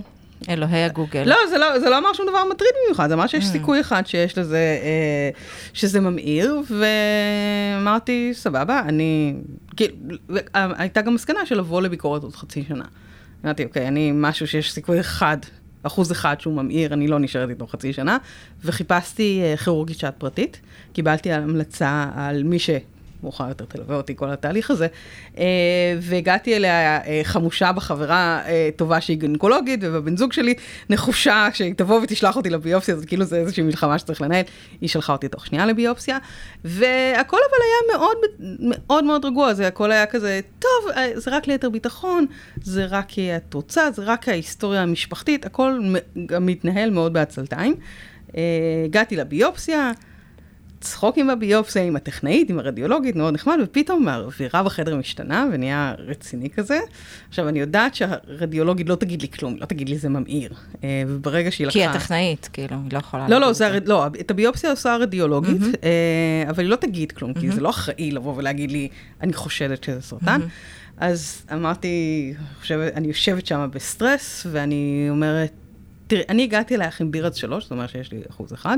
אלוהי 0.50 0.84
הגוגל. 0.84 1.24
לא, 1.26 1.36
זה 1.50 1.58
לא, 1.58 1.80
זה 1.80 1.90
לא 1.90 1.98
אמר 1.98 2.14
שום 2.14 2.26
דבר 2.30 2.44
מטריד 2.52 2.72
במיוחד, 2.86 3.08
זה 3.08 3.14
אמר 3.14 3.28
שיש 3.28 3.44
mm. 3.44 3.48
סיכוי 3.48 3.82
אחד 3.82 4.08
שיש 4.08 4.38
לזה, 4.38 4.80
אה, 4.84 5.30
שזה 5.74 6.00
ממאיר, 6.00 6.62
ואמרתי, 7.78 8.30
סבבה, 8.34 8.80
אני... 8.80 9.34
כאילו, 9.76 9.96
הייתה 10.54 11.02
גם 11.02 11.16
מסקנה 11.16 11.46
של 11.46 11.58
לבוא 11.58 11.82
לביקורת 11.82 12.24
עוד 12.24 12.36
חצי 12.36 12.64
שנה. 12.68 12.86
אמרתי, 13.46 13.64
אוקיי, 13.64 13.88
אני 13.88 14.12
משהו 14.14 14.48
שיש 14.48 14.72
סיכוי 14.72 15.00
אחד, 15.00 15.38
אחוז 15.84 16.12
אחד 16.12 16.36
שהוא 16.40 16.54
ממאיר, 16.54 16.94
אני 16.94 17.08
לא 17.08 17.20
נשארת 17.20 17.50
איתו 17.50 17.68
חצי 17.68 17.94
שנה, 17.94 18.18
וחיפשתי 18.66 19.42
אה, 19.44 19.58
כירורגית 19.58 20.00
שעת 20.00 20.16
פרטית, 20.18 20.62
קיבלתי 20.94 21.32
המלצה 21.32 22.06
על 22.16 22.44
מי 22.44 22.60
ש... 22.60 22.70
מאוחר 23.24 23.48
יותר 23.50 23.66
תלווה 23.66 23.96
אותי 23.96 24.16
כל 24.16 24.30
התהליך 24.30 24.72
הזה. 24.72 24.88
אה, 25.38 25.44
והגעתי 26.02 26.56
אליה 26.56 27.04
אה, 27.04 27.22
חמושה 27.24 27.72
בחברה 27.72 28.42
אה, 28.46 28.70
טובה 28.76 29.02
שהיא 29.02 29.18
גינקולוגית, 29.18 29.80
ובבן 29.84 30.18
זוג 30.18 30.34
שלי 30.34 30.54
נחושה 30.90 31.48
שהיא 31.54 31.74
תבוא 31.74 32.02
ותשלח 32.02 32.36
אותי 32.36 32.50
לביופסיה, 32.50 32.96
אז 32.96 33.06
כאילו 33.06 33.26
זה 33.26 33.38
איזושהי 33.38 33.64
מלחמה 33.64 34.00
שצריך 34.00 34.22
לנהל. 34.22 34.44
היא 34.82 34.90
שלחה 34.90 35.14
אותי 35.14 35.28
תוך 35.28 35.46
שנייה 35.46 35.66
לביופסיה, 35.66 36.18
והכל 36.66 37.38
אבל 37.38 37.58
היה 37.64 37.98
מאוד 37.98 38.18
מאוד 38.62 39.04
מאוד 39.04 39.26
רגוע, 39.26 39.54
זה 39.54 39.68
הכל 39.68 39.92
היה 39.92 40.06
כזה, 40.06 40.40
טוב, 40.60 40.70
זה 41.16 41.32
רק 41.32 41.48
ליתר 41.48 41.70
ביטחון, 41.70 42.26
זה 42.64 42.86
רק 42.86 43.06
כי 43.08 43.36
את 43.36 43.54
רוצה, 43.54 43.92
זה 43.92 44.02
רק 44.06 44.30
ההיסטוריה 44.30 44.82
המשפחתית, 44.82 45.46
הכל 45.46 45.80
מתנהל 46.16 46.90
מאוד 46.90 47.14
בעצלתיים. 47.14 47.76
הגעתי 48.86 49.16
לביופסיה, 49.16 49.92
צחוק 50.80 51.18
עם 51.18 51.30
הביופסיה, 51.30 51.84
עם 51.84 51.96
הטכנאית, 51.96 52.50
עם 52.50 52.60
הרדיולוגית, 52.60 53.16
מאוד 53.16 53.34
נחמד, 53.34 53.58
ופתאום 53.64 54.08
האווירה 54.08 54.64
בחדר 54.64 54.96
משתנה 54.96 55.46
ונהיה 55.54 55.94
רציני 55.98 56.50
כזה. 56.50 56.80
עכשיו, 57.30 57.50
אני 57.50 57.60
יודעת 57.60 57.96
שהרדיולוגית 57.96 58.90
לא 58.90 58.96
תגיד 58.96 59.22
לי 59.22 59.28
כלום, 59.28 59.56
לא 59.60 59.66
תגיד 59.66 59.90
לי 59.90 59.98
זה 59.98 60.10
ממאיר. 60.10 60.54
אה, 60.84 61.04
וברגע 61.08 61.52
שהיא 61.52 61.68
לקחה... 61.68 61.80
כי 61.80 61.86
הטכנאית, 61.86 62.50
כאילו, 62.54 62.78
היא 62.84 62.94
לא 62.94 62.98
יכולה... 62.98 63.28
לא, 63.30 63.38
לא, 63.38 63.54
זה 63.54 63.68
הרד... 63.68 63.88
לא, 63.88 64.08
את 64.20 64.32
הביופסיה 64.32 64.70
עושה 64.70 64.94
הרדיולוגית, 64.94 65.62
mm-hmm. 65.62 66.50
אבל 66.50 66.64
היא 66.64 66.70
לא 66.70 66.76
תגיד 66.76 67.12
כלום, 67.12 67.32
mm-hmm. 67.32 67.40
כי 67.40 67.52
זה 67.52 67.62
לא 67.62 67.70
אחראי 67.70 68.12
לבוא 68.12 68.34
ולהגיד 68.38 68.72
לי, 68.72 68.88
אני 69.22 69.34
חושדת 69.34 69.84
שזה 69.84 70.02
סרטן. 70.02 70.42
Mm-hmm. 70.42 70.98
אז 70.98 71.46
אמרתי, 71.54 72.34
חושבת, 72.60 72.94
אני 72.94 73.08
יושבת 73.08 73.46
שם 73.46 73.70
בסטרס, 73.74 74.48
ואני 74.52 75.08
אומרת, 75.10 75.54
תראי, 76.08 76.24
אני 76.30 76.44
הגעתי 76.44 76.76
אלייך 76.76 77.02
עם 77.02 77.12
בירץ 77.12 77.36
שלוש, 77.36 77.64
זאת 77.64 77.72
אומרת 77.72 77.90
שיש 77.90 78.12
לי 78.12 78.22
אחוז 78.30 78.54
אחד, 78.54 78.78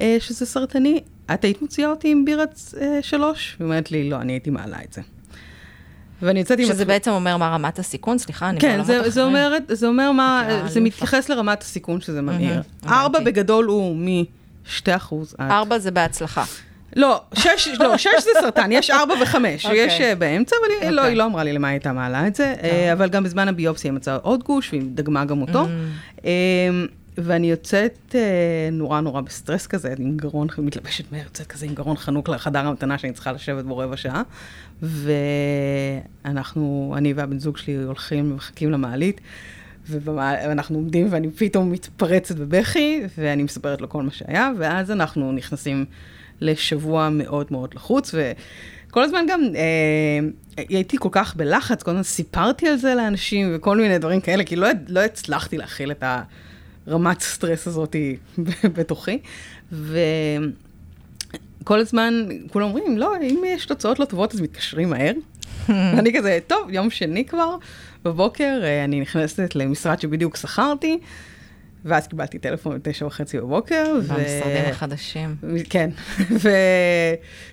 אה, 0.00 0.16
שזה 0.20 0.46
סרטני. 0.46 1.00
את 1.34 1.44
היית 1.44 1.62
מוציאה 1.62 1.88
אותי 1.88 2.08
עם 2.08 2.24
בירץ 2.24 2.74
אה, 2.80 2.98
שלוש? 3.02 3.56
היא 3.58 3.64
אומרת 3.64 3.90
לי, 3.90 4.10
לא, 4.10 4.16
אני 4.16 4.32
הייתי 4.32 4.50
מעלה 4.50 4.78
את 4.84 4.92
זה. 4.92 5.02
ואני 6.22 6.40
יוצאת 6.40 6.58
עם... 6.58 6.66
שזה 6.66 6.84
בעצם 6.84 7.10
אומר 7.10 7.36
מה 7.36 7.48
רמת 7.48 7.78
הסיכון? 7.78 8.18
סליחה, 8.18 8.48
אני 8.48 8.60
כן, 8.60 8.84
זה, 8.84 9.10
זה, 9.10 9.24
אומר, 9.24 9.56
זה 9.68 9.86
אומר 9.86 10.12
מה, 10.12 10.48
זה 10.66 10.80
מתייחס 10.80 11.28
לרמת 11.28 11.62
הסיכון 11.62 12.00
שזה 12.00 12.22
ממאיר. 12.22 12.62
ארבע 12.86 13.20
בגדול 13.20 13.64
הוא 13.64 13.96
מ-2 13.96 14.96
אחוז 14.96 15.34
עד... 15.38 15.50
ארבע 15.50 15.78
זה 15.78 15.90
בהצלחה. 15.90 16.44
לא, 16.96 17.22
שש, 17.34 17.68
לא, 17.78 17.98
שש 17.98 18.10
זה 18.20 18.30
סרטן, 18.40 18.72
יש 18.72 18.90
ארבע 18.90 19.14
וחמש, 19.22 19.66
okay. 19.66 19.68
אוקיי. 19.68 19.86
יש 19.86 20.00
uh, 20.00 20.14
באמצע, 20.18 20.56
אבל 20.60 20.88
okay. 20.88 20.90
לא, 20.90 21.00
אוקיי. 21.00 21.12
היא 21.12 21.18
לא 21.18 21.24
אמרה 21.24 21.44
לי 21.44 21.52
למה 21.52 21.68
היא 21.68 21.72
הייתה 21.72 21.92
מעלה 21.92 22.26
את 22.26 22.34
זה, 22.34 22.54
okay. 22.58 22.62
uh, 22.62 22.92
אבל 22.92 23.08
גם 23.08 23.24
בזמן 23.24 23.48
הביופסיה 23.48 23.90
היא 23.90 23.96
מצאה 23.96 24.16
עוד 24.16 24.42
גוש, 24.42 24.68
והיא 24.72 24.82
דגמה 24.94 25.24
גם 25.24 25.40
אותו. 25.40 25.64
Mm. 25.64 26.18
Uh, 26.18 26.22
ואני 27.18 27.50
יוצאת 27.50 27.98
uh, 28.10 28.14
נורא 28.72 29.00
נורא 29.00 29.20
בסטרס 29.20 29.66
כזה, 29.66 29.94
עם 29.98 30.16
גרון, 30.16 30.46
מתלבשת 30.58 31.12
מהר, 31.12 31.22
יוצאת 31.22 31.46
כזה 31.46 31.66
עם 31.66 31.74
גרון 31.74 31.96
חנוק 31.96 32.28
לחדר 32.28 32.66
המתנה 32.66 32.98
שאני 32.98 33.12
צריכה 33.12 33.32
לשבת 33.32 33.64
בו 33.64 33.78
רבע 33.78 33.96
שעה. 33.96 34.22
ואנחנו, 36.24 36.94
אני 36.96 37.12
והבן 37.12 37.38
זוג 37.38 37.56
שלי 37.56 37.74
הולכים 37.74 38.32
ומחכים 38.32 38.72
למעלית. 38.72 39.20
ואנחנו 39.88 40.76
עומדים 40.76 41.06
ואני 41.10 41.30
פתאום 41.30 41.72
מתפרצת 41.72 42.36
בבכי, 42.36 43.02
ואני 43.18 43.42
מספרת 43.42 43.80
לו 43.80 43.88
כל 43.88 44.02
מה 44.02 44.10
שהיה, 44.10 44.50
ואז 44.58 44.90
אנחנו 44.90 45.32
נכנסים 45.32 45.84
לשבוע 46.42 47.08
מאוד 47.08 47.46
מאוד 47.50 47.74
לחוץ, 47.74 48.14
וכל 48.14 49.02
הזמן 49.02 49.24
גם 49.28 49.40
אה, 49.54 50.18
הייתי 50.68 50.96
כל 51.00 51.08
כך 51.12 51.36
בלחץ, 51.36 51.82
כל 51.82 51.90
הזמן 51.90 52.02
סיפרתי 52.02 52.68
על 52.68 52.76
זה 52.76 52.94
לאנשים 52.94 53.52
וכל 53.54 53.76
מיני 53.76 53.98
דברים 53.98 54.20
כאלה, 54.20 54.44
כי 54.44 54.56
לא, 54.56 54.68
לא 54.88 55.00
הצלחתי 55.00 55.58
להכיל 55.58 55.90
את 55.90 56.04
הרמת 56.86 57.20
סטרס 57.20 57.66
הזאת 57.66 57.96
בתוכי. 58.76 59.18
וכל 59.72 61.80
הזמן 61.80 62.28
כולם 62.50 62.66
אומרים, 62.66 62.98
לא, 62.98 63.16
אם 63.22 63.42
יש 63.46 63.66
תוצאות 63.66 63.98
לא 63.98 64.04
טובות 64.04 64.34
אז 64.34 64.40
מתקשרים 64.40 64.90
מהר. 64.90 65.12
ואני 65.68 66.18
כזה, 66.18 66.38
טוב, 66.46 66.70
יום 66.70 66.90
שני 66.90 67.24
כבר, 67.24 67.56
בבוקר, 68.04 68.60
אה, 68.62 68.84
אני 68.84 69.00
נכנסת 69.00 69.54
למשרד 69.54 70.00
שבדיוק 70.00 70.36
שכרתי. 70.36 70.98
ואז 71.84 72.06
קיבלתי 72.06 72.38
טלפון 72.38 72.76
בתשע 72.76 73.06
וחצי 73.06 73.38
בבוקר. 73.38 73.94
במשרדים 73.94 74.64
החדשים. 74.70 75.36
כן, 75.70 75.90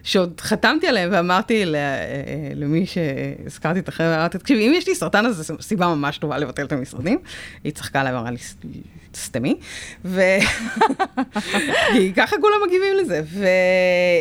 ושעוד 0.03 0.41
חתמתי 0.41 0.87
עליהם 0.87 1.09
ואמרתי 1.13 1.63
למי 2.55 2.85
שהזכרתי 2.85 3.79
את 3.79 3.87
החבר'ה, 3.87 4.15
אמרתי, 4.15 4.37
תקשיבי, 4.37 4.67
אם 4.67 4.73
יש 4.75 4.87
לי 4.87 4.95
סרטן 4.95 5.25
אז 5.25 5.35
זו 5.35 5.55
סיבה 5.61 5.87
ממש 5.87 6.17
טובה 6.17 6.37
לבטל 6.37 6.65
את 6.65 6.71
המשרדים. 6.71 7.19
היא 7.63 7.71
צחקה 7.71 8.01
עליי 8.01 8.13
ואמרה 8.13 8.31
לי, 8.31 8.37
תסתמי. 9.11 9.59
ו... 10.05 10.21
כי 11.93 12.13
ככה 12.13 12.35
כולם 12.41 12.55
מגיבים 12.67 12.97
לזה. 12.97 13.21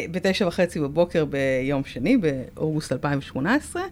ובתשע 0.08 0.46
וחצי 0.46 0.80
בבוקר 0.80 1.24
ביום 1.24 1.84
שני, 1.84 2.16
באוגוסט 2.16 2.92
2018, 2.92 3.82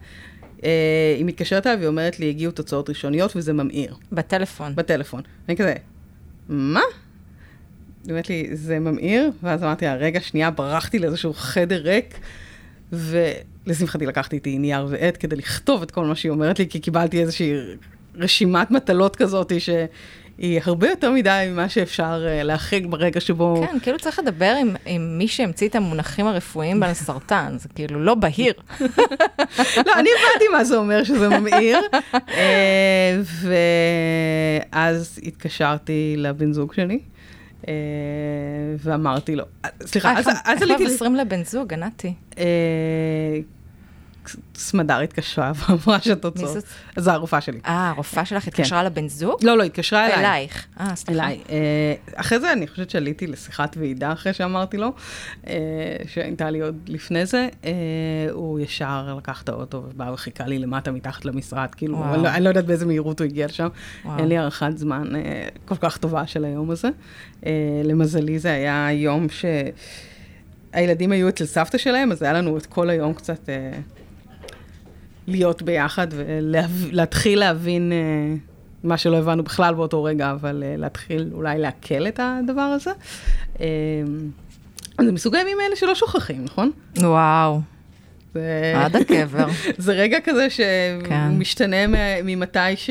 אה, 0.64 1.14
היא 1.16 1.24
מתקשרת 1.24 1.66
אליי 1.66 1.76
והיא 1.76 1.88
אומרת 1.88 2.20
לי, 2.20 2.28
הגיעו 2.28 2.52
תוצאות 2.52 2.88
ראשוניות 2.88 3.36
וזה 3.36 3.52
ממאיר. 3.52 3.94
בטלפון. 4.12 4.74
בטלפון. 4.74 5.22
אני 5.48 5.56
כזה, 5.56 5.74
מה? 6.48 6.80
היא 8.04 8.10
אומרת 8.10 8.28
לי, 8.28 8.48
זה 8.52 8.78
ממאיר? 8.78 9.30
ואז 9.42 9.62
אמרתי 9.62 9.84
לה, 9.84 9.94
רגע, 9.94 10.20
שנייה, 10.20 10.50
ברחתי 10.50 10.98
לאיזשהו 10.98 11.32
חדר 11.34 11.82
ריק, 11.82 12.18
ולשמחתי 12.92 14.06
לקחתי 14.06 14.36
איתי 14.36 14.58
נייר 14.58 14.86
ועט 14.90 15.16
כדי 15.20 15.36
לכתוב 15.36 15.82
את 15.82 15.90
כל 15.90 16.04
מה 16.04 16.14
שהיא 16.14 16.30
אומרת 16.30 16.58
לי, 16.58 16.68
כי 16.68 16.80
קיבלתי 16.80 17.20
איזושהי 17.20 17.54
רשימת 18.14 18.70
מטלות 18.70 19.16
כזאת, 19.16 19.52
שהיא 20.40 20.60
הרבה 20.64 20.90
יותר 20.90 21.10
מדי 21.10 21.48
ממה 21.50 21.68
שאפשר 21.68 22.26
uh, 22.26 22.44
להחריג 22.44 22.86
ברגע 22.86 23.20
שבו... 23.20 23.66
כן, 23.70 23.78
כאילו 23.82 23.98
צריך 23.98 24.18
לדבר 24.18 24.54
עם, 24.60 24.76
עם 24.86 25.18
מי 25.18 25.28
שהמציא 25.28 25.68
את 25.68 25.74
המונחים 25.74 26.26
הרפואיים 26.26 26.82
על 26.82 26.94
סרטן, 26.94 27.54
זה 27.58 27.68
כאילו 27.74 28.04
לא 28.04 28.14
בהיר. 28.14 28.54
לא, 29.86 29.92
אני 29.94 30.08
הבנתי 30.18 30.48
מה 30.52 30.64
זה 30.64 30.76
אומר 30.76 31.04
שזה 31.04 31.28
ממאיר, 31.28 31.78
uh, 32.12 32.18
ואז 34.72 35.20
התקשרתי 35.22 36.14
לבן 36.16 36.52
זוג 36.52 36.72
שלי. 36.72 36.98
Uh, 37.62 37.68
ואמרתי 38.78 39.36
לו, 39.36 39.44
סליחה, 39.86 40.18
אז, 40.18 40.28
אז 40.44 40.62
עליתי... 40.62 40.84
איך 40.84 40.92
מבשרים 40.92 41.14
לבן 41.14 41.44
זוג, 41.44 41.72
ענתי? 41.72 42.14
סמדר 44.54 44.98
התקשרה 44.98 45.52
ואמרה 45.54 46.00
שהתוצאות... 46.00 46.36
מי 46.36 46.60
זאת? 46.60 46.64
זו 46.96 47.10
הרופאה 47.10 47.40
שלי. 47.40 47.58
אה, 47.66 47.90
הרופאה 47.90 48.24
שלך 48.24 48.42
כן. 48.42 48.48
התקשרה 48.48 48.80
כן. 48.80 48.86
לבן 48.86 49.08
זוג? 49.08 49.44
לא, 49.44 49.58
לא, 49.58 49.62
התקשרה 49.62 50.06
אליי. 50.06 50.18
אלייך. 50.18 50.66
אה, 50.80 50.96
סליחה. 50.96 51.24
אליי. 51.24 51.40
אה, 51.50 51.94
אחרי 52.14 52.40
זה 52.40 52.52
אני 52.52 52.66
חושבת 52.66 52.90
שעליתי 52.90 53.26
לשיחת 53.26 53.76
ועידה 53.80 54.12
אחרי 54.12 54.32
שאמרתי 54.32 54.76
לו, 54.76 54.92
אה, 55.46 55.52
שהייתה 56.06 56.50
לי 56.50 56.60
עוד 56.60 56.76
לפני 56.86 57.26
זה. 57.26 57.48
אה, 57.64 57.70
הוא 58.32 58.60
ישר 58.60 59.14
לקח 59.18 59.42
את 59.42 59.48
האוטו 59.48 59.82
ובא 59.88 60.10
וחיכה 60.14 60.46
לי 60.46 60.58
למטה 60.58 60.90
מתחת 60.90 61.24
למשרד, 61.24 61.68
כאילו, 61.76 62.04
אני 62.04 62.22
לא, 62.22 62.28
אני 62.28 62.44
לא 62.44 62.48
יודעת 62.48 62.66
באיזה 62.66 62.86
מהירות 62.86 63.20
הוא 63.20 63.24
הגיע 63.24 63.46
לשם. 63.46 63.68
וואו. 64.04 64.18
אין 64.18 64.28
לי 64.28 64.38
הערכת 64.38 64.70
זמן 64.76 65.12
כל 65.64 65.76
כך 65.76 65.96
טובה 65.96 66.26
של 66.26 66.44
היום 66.44 66.70
הזה. 66.70 66.88
למזלי 67.84 68.38
זה 68.38 68.52
היה 68.52 68.88
יום 68.92 69.28
ש... 69.28 69.44
הילדים 70.72 71.12
היו 71.12 71.28
אצל 71.28 71.46
סבתא 71.46 71.78
שלהם, 71.78 72.12
אז 72.12 72.22
היה 72.22 72.32
לנו 72.32 72.56
את 72.58 72.66
כל 72.66 72.90
היום 72.90 73.14
קצת 73.14 73.48
להיות 75.26 75.62
ביחד 75.62 76.06
ולהתחיל 76.10 77.38
להבין 77.38 77.92
אה, 77.92 78.36
מה 78.84 78.96
שלא 78.96 79.16
הבנו 79.16 79.42
בכלל 79.42 79.74
באותו 79.74 80.04
רגע, 80.04 80.30
אבל 80.30 80.62
אה, 80.66 80.74
להתחיל 80.76 81.30
אולי 81.32 81.58
לעכל 81.58 82.06
את 82.08 82.20
הדבר 82.22 82.60
הזה. 82.60 82.90
אה, 83.60 83.66
זה 85.04 85.12
מסוג 85.12 85.34
הימים 85.36 85.58
האלה 85.64 85.76
שלא 85.76 85.94
שוכחים, 85.94 86.44
נכון? 86.44 86.70
וואו. 86.98 87.60
זה... 88.34 88.72
עד 88.76 88.96
הקבר. 88.96 89.46
זה 89.78 89.92
רגע 89.92 90.18
כזה 90.24 90.48
שמשתנה 90.50 91.76
כן. 91.86 92.20
ממתי 92.24 92.76
ש... 92.76 92.90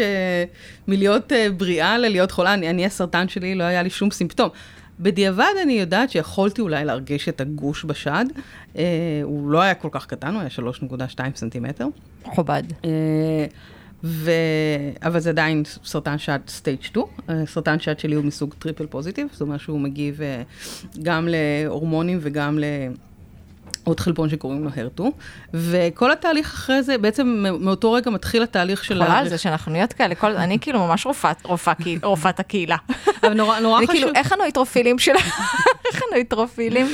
מלהיות 0.88 1.32
בריאה 1.58 1.98
ללהיות 1.98 2.32
חולה. 2.32 2.54
אני, 2.54 2.70
אני, 2.70 2.86
הסרטן 2.86 3.28
שלי, 3.28 3.56
לא 3.56 3.64
היה 3.64 3.84
לי 3.84 3.90
שום 3.90 4.12
סימפטום. 4.12 4.50
בדיעבד 5.00 5.54
אני 5.64 5.74
יודעת 5.74 6.10
שיכולתי 6.10 6.62
אולי 6.62 6.86
להרגיש 6.86 7.30
את 7.30 7.42
הגוש 7.42 7.86
בשד. 7.86 8.26
אה, 8.78 8.84
הוא 9.24 9.50
לא 9.52 9.62
היה 9.62 9.74
כל 9.74 9.90
כך 9.92 10.06
קטן, 10.06 10.34
הוא 10.34 10.42
היה 10.42 10.50
3.2 10.50 11.20
סנטימטר. 11.36 11.88
מכובד. 12.26 12.64
אה, 12.86 13.46
ו... 14.04 14.32
אבל 15.02 15.20
זה 15.20 15.30
עדיין 15.30 15.64
סרטן 15.84 16.18
שד 16.18 16.40
stage 16.48 16.82
2. 16.82 17.06
אה, 17.30 17.46
סרטן 17.46 17.80
שד 17.80 18.00
שלי 18.00 18.16
הוא 18.16 18.26
מסוג 18.26 18.54
triple 18.60 18.86
positive, 18.86 19.28
זאת 19.32 19.42
אומרת 19.42 19.60
שהוא 19.60 19.80
מגיב 19.80 20.22
אה, 20.22 20.42
גם 21.04 21.28
להורמונים 21.30 22.20
וגם 22.22 22.60
ל... 22.60 22.64
עוד 23.86 24.00
חלבון 24.00 24.30
שקוראים 24.30 24.64
לו 24.64 24.70
HER2, 24.76 25.12
וכל 25.54 26.12
התהליך 26.12 26.54
אחרי 26.54 26.84
זה, 26.84 26.98
בעצם 26.98 27.46
מאותו 27.60 27.92
רגע 27.92 28.12
מתחיל 28.12 28.44
התהליך 28.44 28.84
של... 28.84 29.04
חולה 29.04 29.18
על 29.18 29.30
זה 29.30 29.38
שאנחנו 29.38 29.72
נהיות 29.72 29.94
כאלה, 29.94 30.16
כל, 30.16 30.36
אני 30.36 30.60
כאילו 30.60 30.88
ממש 30.88 31.06
רופאת, 31.06 31.46
רופאת, 31.46 31.78
רופאת 32.04 32.40
הקהילה. 32.40 32.78
אבל 33.24 33.34
נורא, 33.34 33.60
נורא 33.60 33.78
חשוב... 33.78 33.90
וכאילו, 33.90 34.10
איך 34.16 34.32
הנויטרופילים 34.32 35.00
שלה? 35.00 35.20
איך 35.92 36.02
הנויטרופילים? 36.10 36.88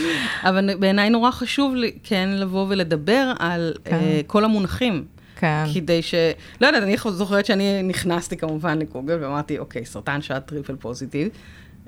אבל 0.43 0.69
בעיניי 0.79 1.09
נורא 1.09 1.31
חשוב 1.31 1.75
לי, 1.75 1.91
כן, 2.03 2.29
לבוא 2.29 2.65
ולדבר 2.69 3.33
על 3.39 3.73
כן. 3.83 3.99
uh, 3.99 4.27
כל 4.27 4.43
המונחים. 4.43 5.05
כן. 5.41 5.63
כדי 5.73 6.01
ש... 6.01 6.15
לא 6.61 6.67
יודעת, 6.67 6.83
אני 6.83 6.95
זוכרת 7.09 7.45
שאני 7.45 7.83
נכנסתי 7.83 8.37
כמובן 8.37 8.79
לגוגל 8.79 9.17
ואמרתי, 9.21 9.59
אוקיי, 9.59 9.85
סרטן 9.85 10.21
שד 10.21 10.45
triple 10.45 10.75
positive. 10.75 11.27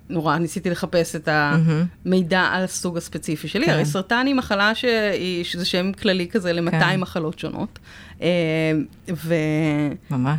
נורא 0.10 0.38
ניסיתי 0.38 0.70
לחפש 0.70 1.16
את. 1.16 1.30
המידע 1.32 2.42
על 2.42 2.64
הסוג 2.64 2.98
הספציפי 2.98 3.48
שלי. 3.48 3.66
כן. 3.66 3.72
הרי 3.72 3.86
סרטן 3.86 4.26
היא 4.26 4.36
מחלה 4.36 4.76
שהיא, 4.76 5.44
שזה 5.44 5.66
שם 5.66 5.92
כללי 5.92 6.28
כזה 6.28 6.54
ל-200 6.54 6.72
כן. 6.72 7.00
מחלות 7.00 7.40
שונות. 7.40 7.80
אה. 8.22 8.28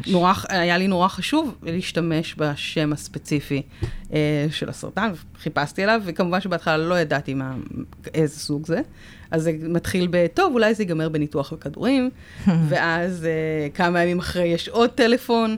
ונורא, 0.06 0.32
היה 0.48 0.78
לי 0.78 0.88
נורא 0.88 1.08
חשוב 1.08 1.54
להשתמש 1.62 2.34
בשם 2.38 2.92
הספציפי 2.92 3.62
אה, 4.12 4.46
של 4.50 4.68
הסרטן, 4.68 5.12
חיפשתי 5.38 5.82
עליו, 5.82 6.00
וכמובן 6.04 6.40
שבהתחלה 6.40 6.76
לא 6.76 6.98
ידעתי 6.98 7.34
מה, 7.34 7.54
איזה 8.14 8.38
סוג 8.38 8.66
זה. 8.66 8.80
אז 9.30 9.42
זה 9.42 9.52
מתחיל 9.62 10.08
ב, 10.10 10.26
טוב, 10.26 10.54
אולי 10.54 10.74
זה 10.74 10.82
ייגמר 10.82 11.08
בניתוח 11.08 11.52
וכדורים, 11.52 12.10
ואז 12.68 13.24
אה, 13.24 13.68
כמה 13.74 14.02
ימים 14.02 14.18
אחרי 14.18 14.44
יש 14.44 14.68
עוד 14.68 14.90
טלפון, 14.90 15.56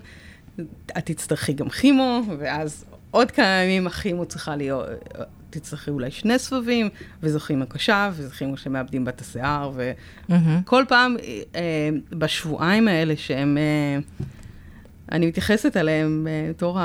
את 0.98 1.06
תצטרכי 1.06 1.52
גם 1.52 1.68
כימו, 1.68 2.22
ואז 2.38 2.84
עוד 3.16 3.30
כמה 3.30 3.46
ימים 3.46 3.86
הכימו 3.86 4.24
צריכה 4.24 4.56
להיות, 4.56 4.86
תצטרכי 5.50 5.90
אולי 5.90 6.10
שני 6.10 6.38
סבבים, 6.38 6.88
וזו 7.22 7.40
כימו 7.40 7.66
קשה, 7.66 8.10
וזו 8.12 8.30
כימו 8.34 8.56
שמאבדים 8.56 9.04
בה 9.04 9.10
את 9.10 9.20
השיער. 9.20 9.72
וכל 10.28 10.84
פעם 10.88 11.16
אה, 11.54 11.88
בשבועיים 12.10 12.88
האלה 12.88 13.16
שהם, 13.16 13.58
אה, 13.58 13.98
אני 15.12 15.26
מתייחסת 15.26 15.76
אליהם 15.76 16.26
אה, 16.30 16.50
בתור 16.50 16.78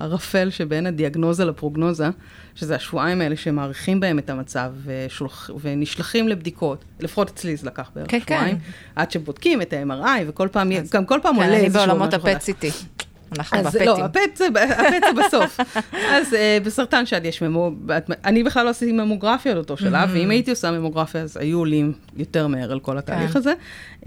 הערפל 0.00 0.50
שבין 0.50 0.86
הדיאגנוזה 0.86 1.44
לפרוגנוזה, 1.44 2.08
שזה 2.54 2.76
השבועיים 2.76 3.20
האלה 3.20 3.36
שמעריכים 3.36 4.00
בהם 4.00 4.18
את 4.18 4.30
המצב 4.30 4.72
ושולח, 4.84 5.50
ונשלחים 5.60 6.28
לבדיקות, 6.28 6.84
לפחות 7.00 7.30
אצלי 7.30 7.56
זה 7.56 7.66
לקח 7.66 7.90
בערך 7.94 8.10
כן, 8.10 8.20
שבועיים, 8.20 8.58
כן. 8.58 8.62
עד 8.96 9.10
שבודקים 9.10 9.62
את 9.62 9.72
ה-MRI, 9.72 10.22
וכל 10.26 10.48
פעם, 10.52 10.70
גם 10.92 11.04
כל 11.06 11.18
פעם 11.22 11.34
כן, 11.36 11.42
עולה 11.42 11.56
אני 11.56 11.64
איזשהו 11.64 11.86
בעולמות 11.86 12.08
משהו 12.08 12.20
חדש. 12.20 12.32
הפט-סיטי. 12.32 12.70
אנחנו 13.38 13.58
אז 13.58 13.66
בפטים. 13.66 13.86
לא, 13.86 14.04
הפט 14.04 14.36
זה, 14.36 14.46
הפט 14.64 15.02
זה 15.14 15.22
בסוף. 15.26 15.60
אז 16.14 16.32
uh, 16.32 16.64
בסרטן 16.64 17.06
שד 17.06 17.24
יש 17.24 17.42
ממו... 17.42 17.70
אני 18.24 18.42
בכלל 18.42 18.64
לא 18.64 18.70
עשיתי 18.70 18.92
ממוגרפיה 18.92 19.52
על 19.52 19.58
אותו 19.58 19.76
שלב, 19.76 20.08
Mm-hmm. 20.08 20.12
ואם 20.14 20.30
הייתי 20.30 20.50
עושה 20.50 20.70
ממוגרפיה, 20.70 21.20
אז 21.20 21.36
היו 21.36 21.58
עולים 21.58 21.92
יותר 22.16 22.46
מהר 22.46 22.72
על 22.72 22.80
כל 22.80 22.98
התהליך 22.98 23.32
כן. 23.32 23.38
הזה. 23.38 23.52
Uh, 24.00 24.06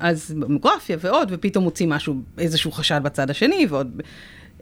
אז 0.00 0.34
ממוגרפיה 0.36 0.96
ועוד, 1.00 1.28
ופתאום 1.32 1.64
מוצאים 1.64 1.88
משהו, 1.90 2.14
איזשהו 2.38 2.72
חשד 2.72 3.00
בצד 3.02 3.30
השני, 3.30 3.66
ועוד 3.68 4.00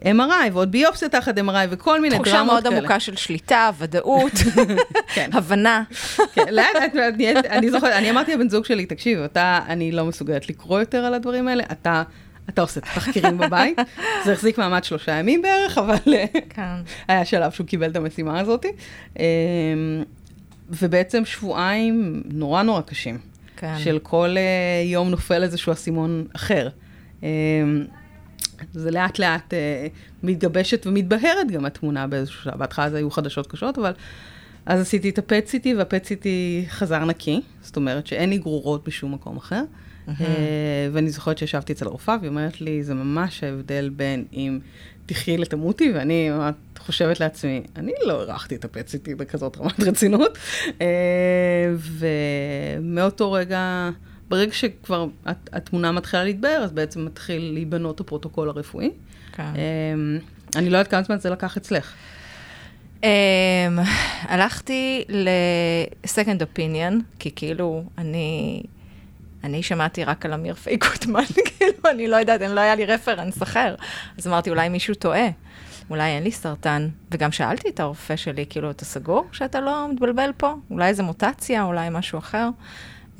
MRI, 0.03 0.09
ועוד 0.53 0.71
ביופסיה 0.71 1.09
תחת 1.09 1.37
MRI, 1.37 1.41
וכל 1.69 2.01
מיני 2.01 2.09
דרמות 2.15 2.25
כאלה. 2.27 2.37
תחושה 2.37 2.53
מאוד 2.53 2.67
עמוקה 2.67 2.99
של 2.99 3.15
שליטה, 3.15 3.69
ודאות, 3.77 4.31
כן. 5.15 5.29
הבנה. 5.33 5.83
כן, 6.33 6.45
לאט 6.51 6.67
לאט, 6.75 6.95
אני- 7.15 7.39
אני 7.39 7.69
זוכרת, 7.71 7.93
אני 7.93 8.09
אמרתי 8.09 8.33
לבן 8.35 8.49
זוג 8.49 8.65
שלי, 8.65 8.85
תקשיב, 8.85 9.19
אתה, 9.19 9.59
אני 9.67 9.91
לא 9.91 10.05
מסוגלת 10.05 10.49
לקרוא 10.49 10.79
יותר 10.79 10.97
על 10.97 11.13
הדברים 11.13 11.47
האלה, 11.47 11.63
אתה, 11.71 12.03
אתה 12.49 12.61
עושה 12.61 12.79
את 12.79 12.85
התחקירים 12.85 13.37
בבית. 13.37 13.77
זה 14.25 14.33
החזיק 14.33 14.57
מעמד 14.57 14.83
שלושה 14.83 15.11
ימים 15.11 15.41
בערך, 15.41 15.77
אבל 15.77 16.13
אה, 16.13 16.25
כן. 16.49 16.75
היה 17.07 17.25
שלב 17.25 17.51
שהוא 17.51 17.67
קיבל 17.67 17.91
את 17.91 17.95
המשימה 17.95 18.39
הזאת. 18.39 18.65
אה, 19.19 19.25
ובעצם 20.69 21.25
שבועיים 21.25 22.23
נורא 22.25 22.63
נורא 22.63 22.81
קשים, 22.81 23.17
כן. 23.57 23.73
של 23.77 23.99
כל 24.03 24.35
אה, 24.37 24.83
יום 24.85 25.09
נופל 25.09 25.43
איזשהו 25.43 25.73
אסימון 25.73 26.27
אחר. 26.35 26.69
אה, 27.23 27.29
זה 28.73 28.91
לאט 28.91 29.19
לאט 29.19 29.53
אה, 29.53 29.87
מתגבשת 30.23 30.87
ומתבהרת 30.87 31.51
גם 31.51 31.65
התמונה 31.65 32.07
באיזשהו 32.07 32.43
שלב. 32.43 32.57
בהתחלה 32.57 32.89
זה 32.89 32.97
היו 32.97 33.11
חדשות 33.11 33.47
קשות, 33.47 33.77
אבל 33.77 33.93
אז 34.65 34.81
עשיתי 34.81 35.09
את 35.09 35.17
הפט 35.17 35.47
סיטי, 35.47 35.75
והפט 35.75 36.05
סיטי 36.05 36.65
חזר 36.69 37.05
נקי, 37.05 37.41
זאת 37.61 37.75
אומרת 37.75 38.07
שאין 38.07 38.29
לי 38.29 38.37
גרורות 38.37 38.87
בשום 38.87 39.13
מקום 39.13 39.37
אחר. 39.37 39.63
אה, 40.09 40.25
ואני 40.93 41.09
זוכרת 41.09 41.37
שישבתי 41.37 41.73
אצל 41.73 41.85
הרופאה, 41.85 42.15
והיא 42.19 42.29
אומרת 42.29 42.61
לי, 42.61 42.83
זה 42.83 42.93
ממש 42.93 43.43
ההבדל 43.43 43.89
בין 43.95 44.25
אם 44.33 44.59
תחי 45.05 45.37
לתמותי, 45.37 45.91
ואני 45.95 46.29
חושבת 46.77 47.19
לעצמי, 47.19 47.61
אני 47.75 47.91
לא 48.05 48.21
לקחתי 48.21 48.55
את 48.55 48.65
ה 48.65 48.71
PET 48.71 48.87
CT 48.87 49.15
בכזאת 49.15 49.57
רמת 49.57 49.79
רצינות. 49.79 50.37
אה, 50.81 50.87
ומאותו 52.79 53.31
רגע, 53.31 53.89
ברגע 54.29 54.51
שכבר 54.53 55.07
הת- 55.25 55.49
התמונה 55.53 55.91
מתחילה 55.91 56.23
להתבהר, 56.23 56.63
אז 56.63 56.71
בעצם 56.71 57.05
מתחיל 57.05 57.51
להיבנות 57.53 57.99
הפרוטוקול 57.99 58.49
הרפואי. 58.49 58.91
כן. 59.31 59.43
אה, 59.43 60.19
אני 60.55 60.69
לא 60.69 60.77
יודעת 60.77 60.91
כמה 60.91 61.03
זמן 61.03 61.19
זה 61.19 61.29
לקח 61.29 61.57
אצלך. 61.57 61.93
Um, 63.01 63.05
הלכתי 64.21 65.03
ל-second 65.09 66.41
opinion, 66.41 66.93
כי 67.19 67.31
כאילו, 67.35 67.83
אני, 67.97 68.63
אני 69.43 69.63
שמעתי 69.63 70.03
רק 70.03 70.25
על 70.25 70.33
אמיר 70.33 70.53
פייקוטמן, 70.53 71.23
כאילו, 71.57 71.73
אני 71.89 72.07
לא 72.07 72.15
יודעת, 72.15 72.41
אני 72.41 72.55
לא 72.55 72.61
היה 72.61 72.75
לי 72.75 72.85
רפרנס 72.85 73.43
אחר. 73.43 73.75
אז 74.17 74.27
אמרתי, 74.27 74.49
אולי 74.49 74.69
מישהו 74.69 74.95
טועה, 74.95 75.27
אולי 75.89 76.09
אין 76.09 76.23
לי 76.23 76.31
סרטן. 76.31 76.89
וגם 77.11 77.31
שאלתי 77.31 77.69
את 77.69 77.79
הרופא 77.79 78.15
שלי, 78.15 78.45
כאילו, 78.49 78.71
אתה 78.71 78.85
סגור 78.85 79.25
שאתה 79.31 79.61
לא 79.61 79.87
מתבלבל 79.91 80.31
פה? 80.37 80.53
אולי 80.71 80.87
איזה 80.87 81.03
מוטציה, 81.03 81.63
אולי 81.63 81.87
משהו 81.91 82.19
אחר? 82.19 82.49
Um, 83.17 83.19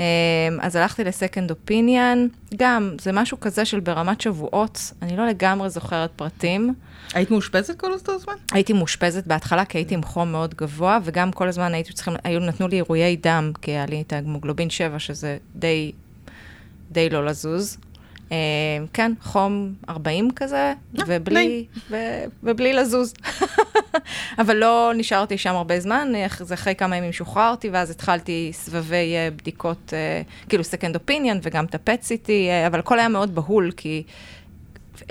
אז 0.61 0.75
הלכתי 0.75 1.03
ל-second 1.03 1.51
opinion, 1.51 2.17
גם, 2.55 2.95
זה 3.01 3.11
משהו 3.11 3.39
כזה 3.39 3.65
של 3.65 3.79
ברמת 3.79 4.21
שבועות, 4.21 4.91
אני 5.01 5.17
לא 5.17 5.27
לגמרי 5.27 5.69
זוכרת 5.69 6.11
פרטים. 6.15 6.73
היית 7.13 7.31
מאושפזת 7.31 7.79
כל 7.79 7.93
אותו 7.93 8.19
זמן? 8.19 8.33
הייתי 8.51 8.73
מאושפזת 8.73 9.27
בהתחלה, 9.27 9.65
כי 9.65 9.77
הייתי 9.77 9.95
עם 9.95 10.03
חום 10.03 10.31
מאוד 10.31 10.55
גבוה, 10.55 10.99
וגם 11.03 11.31
כל 11.31 11.47
הזמן 11.47 11.73
הייתי 11.73 11.93
צריכים, 11.93 12.13
היו, 12.23 12.39
נתנו 12.39 12.67
לי 12.67 12.75
עירויי 12.75 13.15
דם, 13.15 13.51
כי 13.61 13.71
היה 13.71 13.85
לי 13.85 14.01
את 14.01 14.13
ההמוגלובין 14.13 14.69
7, 14.69 14.99
שזה 14.99 15.37
די, 15.55 15.91
די 16.91 17.09
לא 17.09 17.25
לזוז. 17.25 17.77
אה, 18.31 18.37
כן, 18.93 19.13
חום 19.21 19.73
40 19.89 20.29
כזה, 20.35 20.73
ובלי, 21.07 21.33
נעים. 21.33 21.63
ו, 21.89 21.95
ובלי 22.43 22.73
לזוז. 22.73 23.13
אבל 24.41 24.55
לא 24.55 24.91
נשארתי 24.97 25.37
שם 25.37 25.55
הרבה 25.55 25.79
זמן, 25.79 26.13
אח- 26.25 26.43
זה 26.43 26.53
אחרי 26.53 26.75
כמה 26.75 26.97
ימים 26.97 27.11
שוחררתי, 27.11 27.69
ואז 27.69 27.89
התחלתי 27.89 28.49
סבבי 28.53 28.95
אה, 29.15 29.29
בדיקות, 29.35 29.93
אה, 29.93 30.21
כאילו 30.49 30.63
second 30.63 30.95
opinion, 30.95 31.37
וגם 31.43 31.65
את 31.65 31.75
ה 31.75 31.84
PET-CT, 31.84 32.47
אה, 32.49 32.67
אבל 32.67 32.79
הכל 32.79 32.99
היה 32.99 33.07
מאוד 33.09 33.35
בהול, 33.35 33.71
כי 33.77 34.03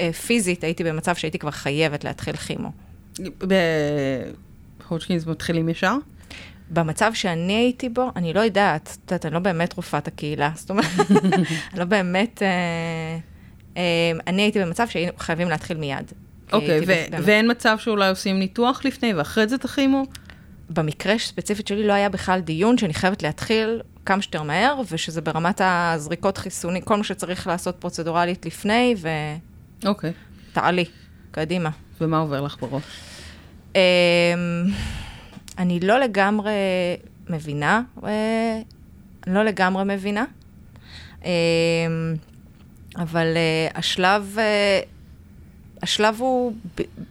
אה, 0.00 0.12
פיזית 0.12 0.64
הייתי 0.64 0.84
במצב 0.84 1.14
שהייתי 1.14 1.38
כבר 1.38 1.50
חייבת 1.50 2.04
להתחיל 2.04 2.36
כימו. 2.36 2.72
בהודג'קינס 4.88 5.26
מתחילים 5.26 5.68
ישר? 5.68 5.94
במצב 6.70 7.10
שאני 7.14 7.52
הייתי 7.52 7.88
בו, 7.88 8.10
אני 8.16 8.32
לא 8.32 8.40
יודעת, 8.40 8.96
את 9.04 9.10
יודעת, 9.10 9.26
אני 9.26 9.34
לא 9.34 9.40
באמת 9.40 9.72
רופאת 9.72 10.08
הקהילה, 10.08 10.50
זאת 10.54 10.70
אומרת, 10.70 10.86
אני 11.72 11.78
לא 11.78 11.84
באמת, 11.84 12.42
אה, 12.42 12.48
אה, 13.76 14.18
אני 14.26 14.42
הייתי 14.42 14.60
במצב 14.60 14.88
שהיינו 14.88 15.12
חייבים 15.18 15.48
להתחיל 15.48 15.76
מיד. 15.76 16.12
אוקיי, 16.52 16.80
ו- 16.86 17.22
ואין 17.22 17.50
מצב 17.50 17.76
שאולי 17.80 18.08
עושים 18.08 18.38
ניתוח 18.38 18.84
לפני 18.84 19.14
ואחרי 19.14 19.48
זה 19.48 19.58
תכימו? 19.58 20.02
במקרה 20.70 21.18
ספציפית 21.18 21.66
שלי 21.66 21.86
לא 21.86 21.92
היה 21.92 22.08
בכלל 22.08 22.40
דיון 22.40 22.78
שאני 22.78 22.94
חייבת 22.94 23.22
להתחיל 23.22 23.80
כמה 24.06 24.22
שיותר 24.22 24.42
מהר, 24.42 24.80
ושזה 24.90 25.20
ברמת 25.20 25.60
הזריקות 25.64 26.38
חיסונים, 26.38 26.82
כל 26.82 26.96
מה 26.96 27.04
שצריך 27.04 27.46
לעשות 27.46 27.76
פרוצדורלית 27.78 28.46
לפני, 28.46 28.94
אוקיי. 29.84 30.12
ותעלי, 30.52 30.84
קדימה. 31.30 31.70
ומה 32.00 32.18
עובר 32.18 32.40
לך 32.40 32.56
בראש? 32.60 32.82
אני 35.58 35.80
לא 35.80 35.98
לגמרי 36.00 36.52
מבינה, 37.30 37.82
אה, 38.04 38.60
אני 39.26 39.34
לא 39.34 39.42
לגמרי 39.42 39.84
מבינה, 39.86 40.24
אמ, 41.24 41.30
אבל 42.96 43.26
אה, 43.36 43.68
השלב, 43.78 44.36
אה, 44.38 44.80
השלב 45.82 46.16
הוא 46.18 46.52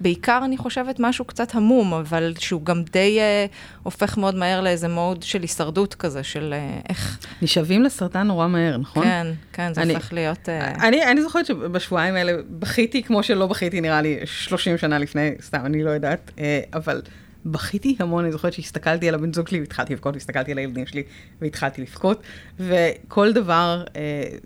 בעיקר, 0.02 0.42
אני 0.46 0.58
חושבת, 0.58 0.96
משהו 1.00 1.26
קצת 1.26 1.56
המום, 1.56 1.94
אבל 1.94 2.34
שהוא 2.40 2.62
גם 2.66 2.84
די 2.84 3.20
אה, 3.20 3.46
הופך 3.84 4.18
מאוד 4.18 4.36
מהר 4.36 4.62
לאיזה 4.62 4.88
מוד 4.88 5.24
של 5.24 5.42
הישרדות 5.42 5.96
כזה, 5.96 6.24
של 6.24 6.54
אה, 6.54 6.80
איך, 6.90 7.18
נשאבים 7.42 7.84
לסרטן 7.84 8.28
נורא 8.28 8.48
מהר, 8.48 8.78
נכון? 8.78 9.04
כן, 9.04 9.28
כן, 9.54 9.74
זה 9.74 9.82
אני- 9.82 9.96
הופך 9.96 10.14
להיות... 10.14 10.50
אה, 10.50 10.88
אני, 10.88 11.12
אני 11.12 11.22
זוכרת 11.22 11.46
שבשבועיים 11.46 12.16
האלה 12.16 12.32
בכיתי 12.50 13.04
כמו 13.04 13.24
שלא 13.24 13.48
בכיתי 13.48 13.82
נראה 13.82 14.02
לי 14.02 14.18
30 14.26 14.78
שנה 14.78 14.98
לפני, 15.00 15.30
סתם, 15.42 15.66
אני 15.66 15.84
לא 15.84 15.90
יודעת, 15.90 16.32
אה, 16.40 16.60
אבל 16.74 17.02
בכיתי 17.46 17.96
המון, 18.00 18.24
אני 18.24 18.32
זוכרת 18.32 18.54
שהסתכלתי 18.54 19.10
על 19.10 19.16
הבן 19.16 19.34
זוג 19.34 19.48
שלי 19.48 19.60
והתחלתי 19.60 19.94
לבכות, 19.94 20.14
והסתכלתי 20.14 20.52
על 20.52 20.58
הילדים 20.58 20.86
שלי 20.86 21.04
והתחלתי 21.42 21.82
לבכות, 21.82 22.22
וכל 22.60 23.34
דבר, 23.34 23.84
אה, 23.96 24.38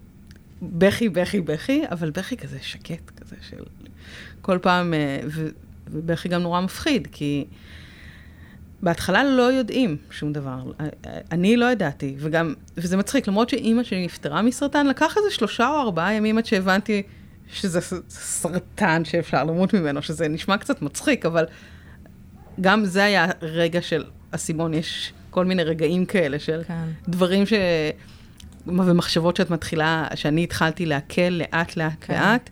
בכי, 0.62 1.10
בכי, 1.10 1.42
בכי, 1.42 1.82
אבל 1.92 2.10
בכי 2.10 2.38
כזה 2.38 2.58
שקט, 2.62 3.20
כזה 3.22 3.36
של 3.50 3.64
כל 4.42 4.58
פעם, 4.62 4.94
אה, 4.94 5.20
ובכי 5.88 6.30
גם 6.30 6.42
נורא 6.42 6.62
מפחיד, 6.62 7.08
כי... 7.12 7.46
בהתחלה 8.82 9.24
לא 9.24 9.42
יודעים 9.42 9.98
שום 10.12 10.34
דבר. 10.34 10.72
אני 11.32 11.58
לא 11.58 11.72
ידעתי, 11.72 12.16
וגם, 12.20 12.54
וזה 12.78 12.98
מצחיק, 12.98 13.28
למרות 13.28 13.50
שאימא 13.50 13.84
שלי 13.84 14.06
נפטרה 14.06 14.42
מסרטן, 14.42 14.88
לקח 14.88 15.18
איזה 15.18 15.32
שלושה 15.32 15.70
או 15.70 15.80
ארבעה 15.80 16.14
ימים 16.14 16.38
עד 16.38 16.46
שהבנתי 16.46 17.04
שזה 17.54 17.80
סרטן 18.10 19.06
שאפשר 19.06 19.44
למות 19.44 19.74
ממנו, 19.74 20.02
שזה 20.02 20.28
נשמע 20.28 20.58
קצת 20.58 20.82
מצחיק, 20.82 21.26
אבל 21.26 21.46
גם 22.62 22.86
זה 22.86 23.04
היה 23.04 23.28
רגע 23.42 23.82
של 23.82 24.04
אסימון, 24.32 24.74
יש 24.74 25.14
כל 25.30 25.46
מיני 25.46 25.64
רגעים 25.64 26.06
כאלה 26.06 26.40
של 26.40 26.62
כן. 26.68 26.84
דברים 27.08 27.46
ש... 27.46 27.54
ומחשבות 28.68 29.36
שאת 29.36 29.50
מתחילה, 29.50 30.08
שאני 30.16 30.44
התחלתי 30.44 30.86
לעכל 30.86 31.22
לאט 31.30 31.76
לאט 31.76 31.94
כן. 32.02 32.14
לאט, 32.14 32.50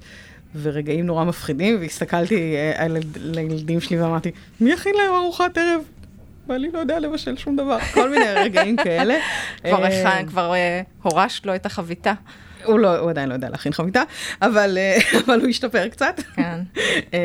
ורגעים 0.62 1.06
נורא 1.06 1.24
מפחידים, 1.24 1.78
והסתכלתי 1.80 2.56
אה, 2.56 2.86
על 2.86 2.98
הילדים 3.38 3.82
שלי 3.82 4.02
ואמרתי, 4.02 4.32
מי 4.62 4.72
יכין 4.72 4.96
להם 4.96 5.13
ארוחת 5.15 5.58
ערב? 5.58 5.82
ואני 6.48 6.72
לא 6.74 6.80
יודע 6.80 7.00
לבשל 7.00 7.38
שום 7.38 7.56
דבר, 7.56 7.78
כל 7.93 8.10
מיני 8.10 8.26
רגעים 8.36 8.76
כאלה. 8.76 9.15
כבר, 9.63 9.84
אה, 9.86 10.10
הכן, 10.10 10.28
כבר 10.28 10.54
אה, 10.54 10.82
הורשת 11.02 11.46
לו 11.46 11.56
את 11.56 11.65
החביתה. 11.65 12.13
הוא, 12.63 12.80
לא, 12.80 12.98
הוא 12.98 13.10
עדיין 13.10 13.30
לא 13.30 13.34
יודע 13.34 13.50
להכין 13.50 13.74
חביתה, 13.74 14.04
אבל, 14.41 14.78
אבל 15.26 15.39
הוא 15.41 15.50
השתפר 15.50 15.88
קצת. 15.88 16.22
כן. 16.36 16.60
אה, 17.13 17.20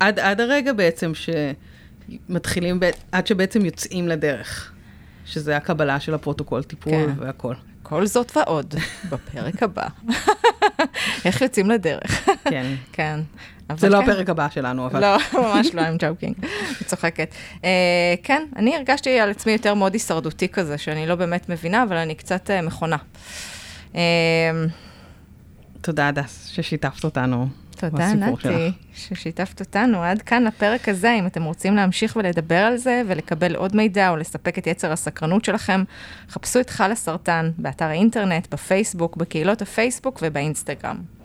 ועד 0.00 0.18
עד 0.18 0.40
הרגע 0.40 0.72
בעצם 0.72 1.12
שמתחילים, 2.28 2.80
עד 3.12 3.26
שבעצם 3.26 3.64
יוצאים 3.64 4.08
לדרך, 4.08 4.72
שזה 5.26 5.56
הקבלה 5.56 6.00
של 6.00 6.14
הפרוטוקול 6.14 6.62
טיפול 6.62 6.92
כן. 6.92 7.10
והכל. 7.18 7.54
כל 7.82 8.06
זאת 8.06 8.36
ועוד, 8.36 8.74
בפרק 9.10 9.62
הבא. 9.62 9.86
איך 11.24 11.42
יוצאים 11.42 11.70
לדרך. 11.70 12.28
כן. 12.44 12.74
כן. 12.92 13.20
זה 13.76 13.88
לא 13.88 13.98
כן. 13.98 14.02
הפרק 14.10 14.30
הבא 14.30 14.48
שלנו, 14.50 14.86
אבל... 14.86 15.00
לא, 15.00 15.16
ממש 15.34 15.74
לא, 15.74 15.82
I'm 15.82 16.00
joking, 16.00 16.44
אני 16.44 16.84
צוחקת. 16.86 17.34
Uh, 17.56 17.64
כן, 18.22 18.46
אני 18.56 18.76
הרגשתי 18.76 19.20
על 19.20 19.30
עצמי 19.30 19.52
יותר 19.52 19.74
מאוד 19.74 19.92
הישרדותי 19.92 20.48
כזה, 20.48 20.78
שאני 20.78 21.06
לא 21.06 21.14
באמת 21.14 21.48
מבינה, 21.48 21.82
אבל 21.82 21.96
אני 21.96 22.14
קצת 22.14 22.50
uh, 22.50 22.66
מכונה. 22.66 22.96
Uh, 23.92 23.96
תודה, 25.80 26.08
הדס, 26.08 26.46
ששיתפת 26.46 27.04
אותנו. 27.04 27.48
תודה. 27.90 28.14
נתי, 28.14 28.72
ששיתפת 28.94 29.60
אותנו. 29.60 30.02
עד 30.02 30.22
כאן 30.22 30.44
לפרק 30.44 30.88
הזה. 30.88 31.14
אם 31.18 31.26
אתם 31.26 31.44
רוצים 31.44 31.76
להמשיך 31.76 32.16
ולדבר 32.16 32.58
על 32.58 32.76
זה 32.76 33.02
ולקבל 33.06 33.54
עוד 33.54 33.76
מידע 33.76 34.10
או 34.10 34.16
לספק 34.16 34.58
את 34.58 34.66
יצר 34.66 34.92
הסקרנות 34.92 35.44
שלכם, 35.44 35.84
חפשו 36.28 36.60
את 36.60 36.70
חל 36.70 36.92
הסרטן 36.92 37.50
באתר 37.58 37.84
האינטרנט, 37.84 38.54
בפייסבוק, 38.54 39.16
בקהילות 39.16 39.62
הפייסבוק 39.62 40.18
ובאינסטגרם. 40.22 41.23